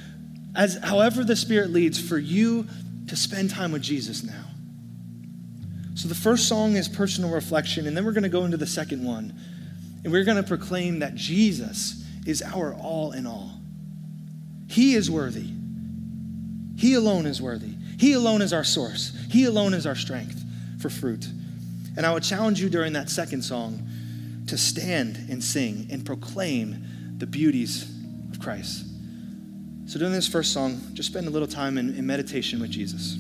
as 0.55 0.79
however 0.83 1.25
the 1.25 1.37
Spirit 1.37 1.71
leads 1.71 2.01
for 2.01 2.19
you 2.19 2.67
to 3.09 3.17
spend 3.17 3.51
time 3.51 3.73
with 3.73 3.83
Jesus 3.83 4.23
now. 4.23 4.45
So 5.95 6.09
the 6.09 6.15
first 6.15 6.49
song 6.49 6.77
is 6.77 6.89
personal 6.89 7.31
reflection, 7.31 7.87
and 7.87 7.97
then 7.97 8.05
we're 8.05 8.13
going 8.13 8.23
to 8.23 8.29
go 8.29 8.45
into 8.45 8.57
the 8.57 8.67
second 8.67 9.05
one. 9.05 9.35
And 10.05 10.13
we're 10.13 10.25
going 10.25 10.37
to 10.37 10.43
proclaim 10.43 10.99
that 11.01 11.15
Jesus 11.15 12.05
is 12.27 12.43
our 12.43 12.75
all 12.75 13.13
in 13.13 13.27
all. 13.27 13.53
He 14.69 14.95
is 14.95 15.11
worthy. 15.11 15.51
He 16.77 16.95
alone 16.95 17.27
is 17.27 17.41
worthy. 17.41 17.75
He 17.99 18.13
alone 18.15 18.43
is 18.43 18.53
our 18.53 18.65
source. 18.65 19.17
He 19.31 19.45
alone 19.45 19.75
is 19.75 19.87
our 19.87 19.95
strength 19.95 20.45
for 20.79 20.91
fruit. 20.91 21.27
And 21.97 22.07
I 22.07 22.13
would 22.13 22.23
challenge 22.23 22.61
you 22.61 22.69
during 22.69 22.95
that 22.95 23.11
second 23.11 23.43
song 23.43 23.87
to 24.47 24.59
stand 24.59 25.17
and 25.31 25.43
sing 25.43 25.89
and 25.91 26.05
proclaim 26.05 27.15
the 27.19 27.27
beauties 27.27 27.91
of 28.33 28.41
Christ. 28.41 28.87
So, 29.87 29.99
during 29.99 30.15
this 30.15 30.29
first 30.29 30.53
song, 30.53 30.81
just 30.95 31.11
spend 31.11 31.27
a 31.27 31.31
little 31.31 31.49
time 31.49 31.77
in, 31.77 31.95
in 31.97 32.07
meditation 32.07 32.61
with 32.61 32.71
Jesus. 32.71 33.19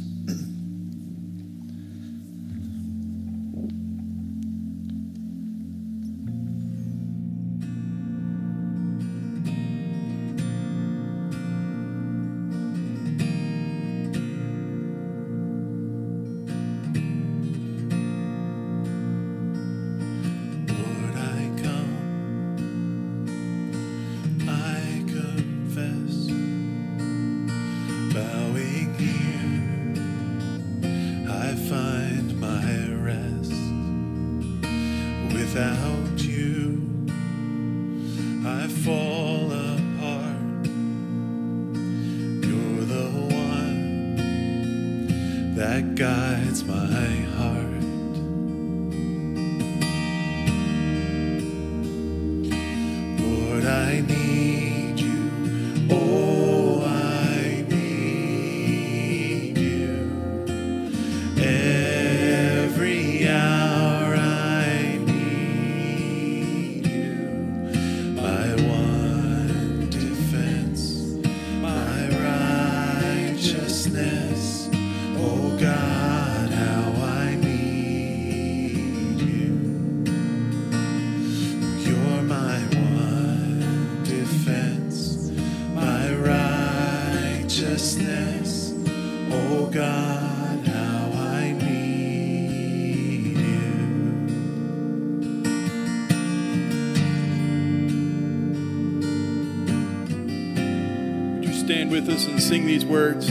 Stand 101.62 101.92
with 101.92 102.08
us 102.08 102.26
and 102.26 102.42
sing 102.42 102.66
these 102.66 102.84
words? 102.84 103.30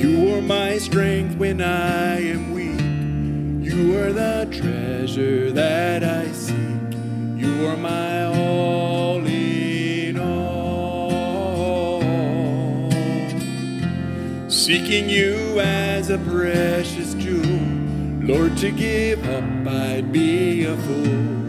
You 0.00 0.34
are 0.34 0.40
my 0.40 0.78
strength 0.78 1.36
when 1.36 1.60
I 1.60 2.20
am 2.20 2.54
weak. 2.54 2.80
You 3.70 3.98
are 3.98 4.10
the 4.12 4.48
treasure 4.50 5.52
that 5.52 6.02
I 6.02 6.32
seek. 6.32 6.56
You 7.36 7.68
are 7.68 7.76
my 7.76 8.24
all 8.24 9.18
in 9.26 10.18
all. 10.18 12.00
Seeking 14.48 15.10
you 15.10 15.60
as 15.60 16.08
a 16.08 16.16
precious 16.16 17.12
jewel. 17.14 17.44
Lord, 18.22 18.56
to 18.58 18.70
give 18.70 19.22
up, 19.28 19.44
I'd 19.66 20.10
be 20.10 20.64
a 20.64 20.74
fool. 20.74 21.41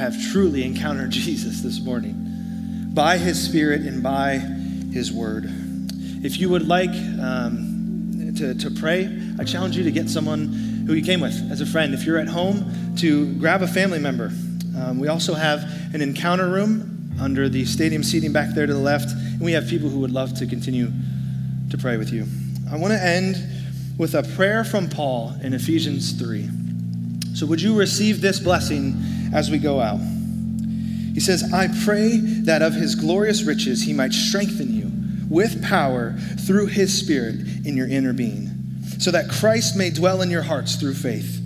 Have 0.00 0.16
truly 0.32 0.64
encountered 0.64 1.10
Jesus 1.10 1.60
this 1.60 1.78
morning 1.80 2.90
by 2.94 3.18
his 3.18 3.40
Spirit 3.40 3.82
and 3.82 4.02
by 4.02 4.38
his 4.92 5.12
word. 5.12 5.44
If 6.24 6.38
you 6.40 6.48
would 6.48 6.66
like 6.66 6.90
um, 7.20 8.34
to, 8.36 8.54
to 8.54 8.70
pray, 8.70 9.08
I 9.38 9.44
challenge 9.44 9.76
you 9.76 9.84
to 9.84 9.90
get 9.90 10.08
someone 10.08 10.48
who 10.86 10.94
you 10.94 11.04
came 11.04 11.20
with 11.20 11.50
as 11.52 11.60
a 11.60 11.66
friend. 11.66 11.92
If 11.92 12.04
you're 12.04 12.18
at 12.18 12.28
home, 12.28 12.94
to 12.96 13.34
grab 13.34 13.62
a 13.62 13.66
family 13.66 13.98
member. 13.98 14.32
Um, 14.76 14.98
we 14.98 15.08
also 15.08 15.34
have 15.34 15.62
an 15.94 16.00
encounter 16.00 16.48
room 16.48 17.12
under 17.20 17.48
the 17.48 17.66
stadium 17.66 18.02
seating 18.02 18.32
back 18.32 18.54
there 18.54 18.66
to 18.66 18.72
the 18.72 18.80
left, 18.80 19.10
and 19.10 19.40
we 19.40 19.52
have 19.52 19.68
people 19.68 19.90
who 19.90 20.00
would 20.00 20.12
love 20.12 20.34
to 20.38 20.46
continue 20.46 20.90
to 21.70 21.78
pray 21.78 21.98
with 21.98 22.10
you. 22.10 22.26
I 22.72 22.76
want 22.76 22.92
to 22.94 23.02
end 23.02 23.36
with 23.98 24.14
a 24.14 24.22
prayer 24.34 24.64
from 24.64 24.88
Paul 24.88 25.34
in 25.42 25.52
Ephesians 25.52 26.12
3. 26.12 26.48
So, 27.34 27.46
would 27.46 27.60
you 27.60 27.78
receive 27.78 28.20
this 28.20 28.40
blessing 28.40 28.94
as 29.32 29.50
we 29.50 29.58
go 29.58 29.80
out? 29.80 30.00
He 31.14 31.20
says, 31.20 31.52
I 31.52 31.68
pray 31.84 32.16
that 32.16 32.62
of 32.62 32.74
his 32.74 32.94
glorious 32.94 33.42
riches 33.42 33.82
he 33.82 33.92
might 33.92 34.12
strengthen 34.12 34.72
you 34.72 34.90
with 35.28 35.62
power 35.62 36.14
through 36.46 36.66
his 36.66 36.96
Spirit 36.96 37.36
in 37.64 37.76
your 37.76 37.88
inner 37.88 38.12
being, 38.12 38.50
so 38.98 39.10
that 39.10 39.30
Christ 39.30 39.76
may 39.76 39.90
dwell 39.90 40.22
in 40.22 40.30
your 40.30 40.42
hearts 40.42 40.76
through 40.76 40.94
faith. 40.94 41.38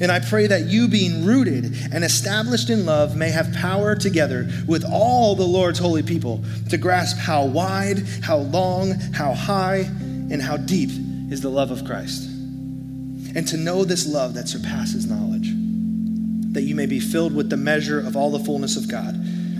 And 0.00 0.10
I 0.10 0.20
pray 0.20 0.46
that 0.48 0.62
you, 0.62 0.88
being 0.88 1.24
rooted 1.24 1.76
and 1.92 2.02
established 2.02 2.70
in 2.70 2.84
love, 2.84 3.16
may 3.16 3.30
have 3.30 3.54
power 3.54 3.94
together 3.94 4.48
with 4.66 4.84
all 4.84 5.36
the 5.36 5.46
Lord's 5.46 5.78
holy 5.78 6.02
people 6.02 6.44
to 6.70 6.76
grasp 6.76 7.18
how 7.18 7.44
wide, 7.44 7.98
how 8.22 8.38
long, 8.38 8.92
how 9.12 9.32
high, 9.32 9.88
and 10.30 10.42
how 10.42 10.56
deep 10.56 10.90
is 11.30 11.40
the 11.40 11.50
love 11.50 11.70
of 11.70 11.84
Christ 11.84 12.32
and 13.34 13.46
to 13.48 13.56
know 13.56 13.84
this 13.84 14.06
love 14.06 14.34
that 14.34 14.48
surpasses 14.48 15.06
knowledge, 15.06 15.48
that 16.52 16.62
you 16.62 16.74
may 16.74 16.86
be 16.86 17.00
filled 17.00 17.34
with 17.34 17.50
the 17.50 17.56
measure 17.56 17.98
of 17.98 18.16
all 18.16 18.30
the 18.30 18.38
fullness 18.38 18.76
of 18.76 18.88
God. 18.88 19.16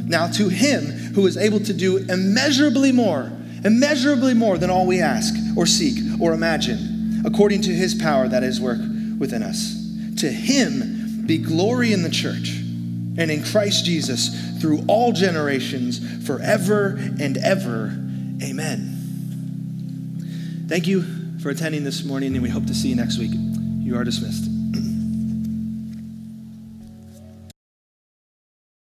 Now, 0.06 0.26
to 0.28 0.48
him 0.48 0.84
who 1.14 1.26
is 1.26 1.36
able 1.36 1.60
to 1.60 1.72
do 1.72 1.98
immeasurably 1.98 2.92
more, 2.92 3.32
immeasurably 3.64 4.34
more 4.34 4.58
than 4.58 4.70
all 4.70 4.86
we 4.86 5.00
ask 5.00 5.34
or 5.56 5.66
seek 5.66 5.98
or 6.20 6.32
imagine, 6.34 7.22
according 7.24 7.62
to 7.62 7.70
his 7.70 7.94
power 7.94 8.28
that 8.28 8.42
is 8.42 8.60
work 8.60 8.80
within 9.18 9.42
us. 9.42 9.78
To 10.18 10.30
him 10.30 11.24
be 11.26 11.38
glory 11.38 11.92
in 11.92 12.02
the 12.02 12.10
church 12.10 12.50
and 13.16 13.30
in 13.30 13.42
Christ 13.44 13.84
Jesus 13.84 14.60
through 14.60 14.84
all 14.88 15.12
generations, 15.12 16.26
forever 16.26 16.98
and 17.20 17.38
ever. 17.38 17.86
Amen. 18.42 18.98
Thank 20.68 20.86
you 20.86 21.04
for 21.40 21.50
attending 21.50 21.84
this 21.84 22.04
morning, 22.04 22.34
and 22.34 22.42
we 22.42 22.48
hope 22.48 22.66
to 22.66 22.74
see 22.74 22.88
you 22.88 22.96
next 22.96 23.18
week. 23.18 23.32
You 23.80 23.96
are 23.96 24.04
dismissed. 24.04 24.61